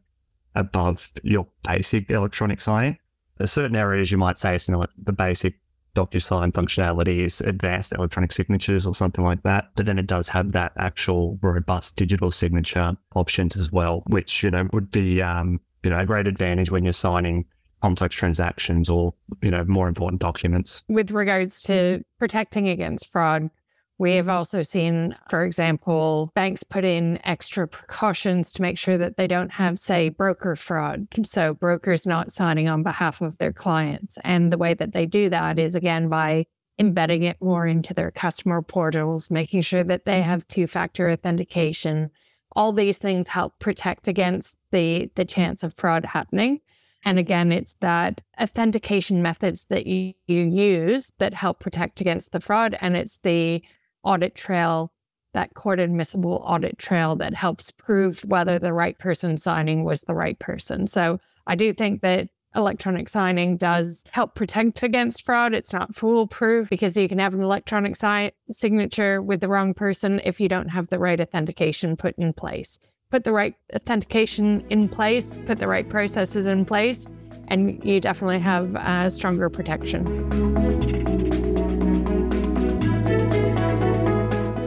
above 0.54 1.12
your 1.22 1.46
basic 1.62 2.10
electronic 2.10 2.60
signing. 2.60 2.98
There's 3.36 3.52
certain 3.52 3.76
areas 3.76 4.10
you 4.10 4.18
might 4.18 4.38
say 4.38 4.54
it's 4.54 4.68
not 4.68 4.90
the 4.96 5.12
basic 5.12 5.54
DocuSign 5.94 6.52
functionality 6.52 7.24
is 7.24 7.40
advanced 7.40 7.92
electronic 7.92 8.32
signatures 8.32 8.86
or 8.86 8.94
something 8.94 9.24
like 9.24 9.42
that. 9.42 9.70
But 9.74 9.86
then 9.86 9.98
it 9.98 10.06
does 10.06 10.28
have 10.28 10.52
that 10.52 10.72
actual 10.78 11.38
robust 11.42 11.96
digital 11.96 12.30
signature 12.30 12.96
options 13.14 13.56
as 13.56 13.72
well, 13.72 14.02
which, 14.06 14.42
you 14.42 14.50
know, 14.50 14.68
would 14.72 14.90
be, 14.90 15.22
um, 15.22 15.60
you 15.82 15.90
know, 15.90 15.98
a 15.98 16.06
great 16.06 16.26
advantage 16.26 16.70
when 16.70 16.84
you're 16.84 16.92
signing 16.92 17.44
complex 17.82 18.14
transactions 18.14 18.90
or, 18.90 19.14
you 19.42 19.50
know, 19.50 19.64
more 19.64 19.88
important 19.88 20.20
documents. 20.20 20.82
With 20.88 21.10
regards 21.10 21.62
to 21.62 22.02
protecting 22.18 22.68
against 22.68 23.08
fraud, 23.08 23.50
we 23.98 24.14
have 24.14 24.26
mm-hmm. 24.26 24.36
also 24.36 24.62
seen, 24.62 25.16
for 25.28 25.44
example, 25.44 26.32
banks 26.34 26.62
put 26.62 26.84
in 26.84 27.18
extra 27.24 27.66
precautions 27.66 28.52
to 28.52 28.62
make 28.62 28.78
sure 28.78 28.96
that 28.96 29.16
they 29.16 29.26
don't 29.26 29.52
have, 29.52 29.78
say, 29.78 30.08
broker 30.08 30.56
fraud. 30.56 31.08
So, 31.24 31.54
brokers 31.54 32.06
not 32.06 32.30
signing 32.30 32.68
on 32.68 32.82
behalf 32.82 33.20
of 33.20 33.38
their 33.38 33.52
clients. 33.52 34.18
And 34.24 34.52
the 34.52 34.58
way 34.58 34.74
that 34.74 34.92
they 34.92 35.06
do 35.06 35.28
that 35.30 35.58
is, 35.58 35.74
again, 35.74 36.08
by 36.08 36.46
embedding 36.78 37.24
it 37.24 37.42
more 37.42 37.66
into 37.66 37.92
their 37.92 38.12
customer 38.12 38.62
portals, 38.62 39.30
making 39.30 39.62
sure 39.62 39.82
that 39.82 40.04
they 40.04 40.22
have 40.22 40.46
two 40.46 40.68
factor 40.68 41.10
authentication. 41.10 42.10
All 42.52 42.72
these 42.72 42.98
things 42.98 43.28
help 43.28 43.58
protect 43.58 44.06
against 44.06 44.58
the, 44.70 45.10
the 45.16 45.24
chance 45.24 45.64
of 45.64 45.74
fraud 45.74 46.04
happening. 46.04 46.60
And 47.04 47.18
again, 47.18 47.52
it's 47.52 47.74
that 47.80 48.20
authentication 48.40 49.22
methods 49.22 49.66
that 49.70 49.86
you, 49.86 50.14
you 50.26 50.42
use 50.42 51.12
that 51.18 51.34
help 51.34 51.60
protect 51.60 52.00
against 52.00 52.32
the 52.32 52.40
fraud. 52.40 52.76
And 52.80 52.96
it's 52.96 53.18
the 53.18 53.62
audit 54.02 54.34
trail, 54.34 54.92
that 55.34 55.54
court 55.54 55.78
admissible 55.78 56.42
audit 56.44 56.78
trail 56.78 57.16
that 57.16 57.34
helps 57.34 57.70
prove 57.70 58.20
whether 58.22 58.58
the 58.58 58.72
right 58.72 58.98
person 58.98 59.36
signing 59.36 59.84
was 59.84 60.02
the 60.02 60.14
right 60.14 60.38
person. 60.38 60.86
So 60.86 61.20
I 61.46 61.54
do 61.54 61.72
think 61.72 62.02
that 62.02 62.28
electronic 62.54 63.08
signing 63.08 63.56
does 63.56 64.04
help 64.10 64.34
protect 64.34 64.82
against 64.82 65.24
fraud. 65.24 65.54
It's 65.54 65.72
not 65.72 65.94
foolproof 65.94 66.70
because 66.70 66.96
you 66.96 67.08
can 67.08 67.18
have 67.18 67.34
an 67.34 67.42
electronic 67.42 67.94
si- 67.94 68.32
signature 68.48 69.20
with 69.22 69.40
the 69.40 69.48
wrong 69.48 69.74
person 69.74 70.20
if 70.24 70.40
you 70.40 70.48
don't 70.48 70.68
have 70.68 70.88
the 70.88 70.98
right 70.98 71.20
authentication 71.20 71.96
put 71.96 72.14
in 72.18 72.32
place. 72.32 72.78
Put 73.10 73.24
the 73.24 73.32
right 73.32 73.54
authentication 73.74 74.64
in 74.70 74.88
place, 74.88 75.34
put 75.46 75.58
the 75.58 75.68
right 75.68 75.88
processes 75.88 76.46
in 76.46 76.64
place, 76.64 77.08
and 77.48 77.82
you 77.84 78.00
definitely 78.00 78.38
have 78.38 78.74
a 78.74 79.08
stronger 79.08 79.48
protection. 79.48 80.87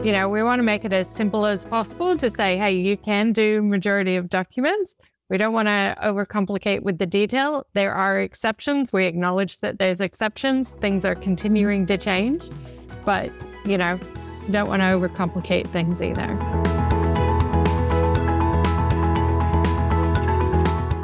You 0.04 0.10
know, 0.10 0.28
we 0.28 0.42
want 0.42 0.58
to 0.58 0.64
make 0.64 0.84
it 0.84 0.92
as 0.92 1.08
simple 1.08 1.46
as 1.46 1.64
possible 1.64 2.16
to 2.16 2.28
say, 2.28 2.58
hey, 2.58 2.72
you 2.72 2.96
can 2.96 3.30
do 3.30 3.62
majority 3.62 4.16
of 4.16 4.28
documents. 4.28 4.96
We 5.30 5.36
don't 5.36 5.52
want 5.52 5.68
to 5.68 5.96
overcomplicate 6.02 6.82
with 6.82 6.98
the 6.98 7.06
detail. 7.06 7.68
There 7.74 7.94
are 7.94 8.18
exceptions. 8.18 8.92
We 8.92 9.06
acknowledge 9.06 9.60
that 9.60 9.78
there's 9.78 10.00
exceptions. 10.00 10.70
Things 10.70 11.04
are 11.04 11.14
continuing 11.14 11.86
to 11.86 11.96
change, 11.96 12.42
but 13.04 13.30
you 13.64 13.78
know, 13.78 13.96
don't 14.50 14.68
want 14.68 14.82
to 14.82 14.86
overcomplicate 14.86 15.68
things 15.68 16.02
either. 16.02 16.26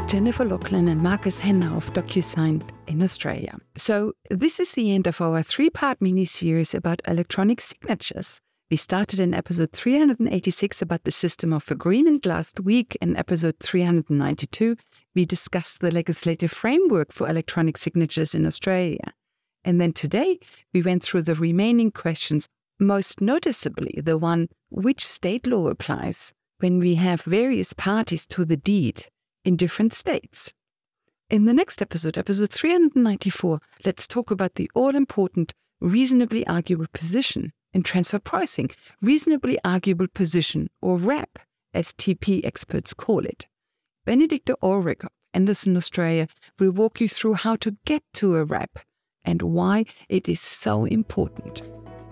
Jennifer 0.09 0.45
Laughlin 0.45 0.89
and 0.89 1.01
Marcus 1.01 1.39
Hanna 1.39 1.77
of 1.77 1.93
DocuSign 1.93 2.69
in 2.89 3.01
Australia. 3.01 3.59
So, 3.77 4.15
this 4.29 4.59
is 4.59 4.73
the 4.73 4.93
end 4.93 5.07
of 5.07 5.21
our 5.21 5.45
three 5.45 5.71
part 5.71 6.01
mini 6.01 6.25
series 6.25 6.75
about 6.75 7.01
electronic 7.07 7.61
signatures. 7.61 8.41
We 8.71 8.77
started 8.77 9.19
in 9.19 9.33
episode 9.33 9.73
386 9.73 10.83
about 10.83 11.05
the 11.05 11.11
system 11.11 11.55
of 11.55 11.71
agreement 11.71 12.27
last 12.27 12.61
week. 12.61 12.99
In 13.01 13.17
episode 13.17 13.55
392, 13.61 14.77
we 15.15 15.25
discussed 15.25 15.81
the 15.81 15.91
legislative 15.91 16.51
framework 16.51 17.11
for 17.11 17.31
electronic 17.31 17.79
signatures 17.79 18.35
in 18.35 18.45
Australia. 18.45 19.15
And 19.65 19.81
then 19.81 19.95
today, 19.95 20.39
we 20.75 20.83
went 20.83 21.03
through 21.03 21.23
the 21.23 21.35
remaining 21.35 21.91
questions, 21.91 22.47
most 22.79 23.23
noticeably 23.23 24.03
the 24.05 24.19
one 24.19 24.49
which 24.69 25.03
state 25.03 25.47
law 25.47 25.69
applies 25.69 26.35
when 26.59 26.79
we 26.79 26.97
have 26.97 27.23
various 27.23 27.73
parties 27.73 28.27
to 28.27 28.45
the 28.45 28.59
deed 28.59 29.07
in 29.47 29.57
different 29.57 29.95
states. 29.95 30.53
In 31.31 31.47
the 31.47 31.55
next 31.55 31.81
episode, 31.81 32.19
episode 32.19 32.51
394, 32.51 33.61
let's 33.87 34.07
talk 34.07 34.31
about 34.31 34.57
the 34.57 34.71
all 34.75 34.95
important 34.95 35.55
reasonably 35.81 36.47
arguable 36.47 36.89
position 36.93 37.55
in 37.73 37.83
transfer 37.83 38.19
pricing, 38.19 38.71
reasonably 39.01 39.59
arguable 39.65 40.09
position, 40.13 40.69
or 40.81 40.97
RAP, 40.97 41.39
as 41.75 41.93
TP 41.93 42.45
experts 42.45 42.95
call 42.95 43.25
it. 43.25 43.47
Benedicte 44.05 44.51
Ulrich 44.63 45.05
of 45.05 45.11
Andersen, 45.35 45.77
Australia, 45.77 46.29
will 46.59 46.71
walk 46.71 47.01
you 47.01 47.09
through 47.09 47.35
how 47.35 47.57
to 47.57 47.77
get 47.85 48.03
to 48.15 48.37
a 48.37 48.45
RAP 48.45 48.79
and 49.25 49.43
why 49.43 49.85
it 50.09 50.29
is 50.29 50.41
so 50.41 50.85
important. 50.87 51.63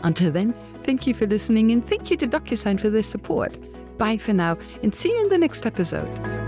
Until 0.02 0.30
then, 0.30 0.52
thank 0.84 1.06
you 1.06 1.14
for 1.14 1.26
listening 1.26 1.70
and 1.70 1.86
thank 1.86 2.10
you 2.10 2.16
to 2.18 2.26
DocuSign 2.26 2.78
for 2.78 2.90
their 2.90 3.02
support. 3.02 3.56
Bye 3.98 4.18
for 4.18 4.34
now 4.34 4.58
and 4.82 4.94
see 4.94 5.08
you 5.08 5.22
in 5.22 5.30
the 5.30 5.38
next 5.38 5.64
episode. 5.64 6.45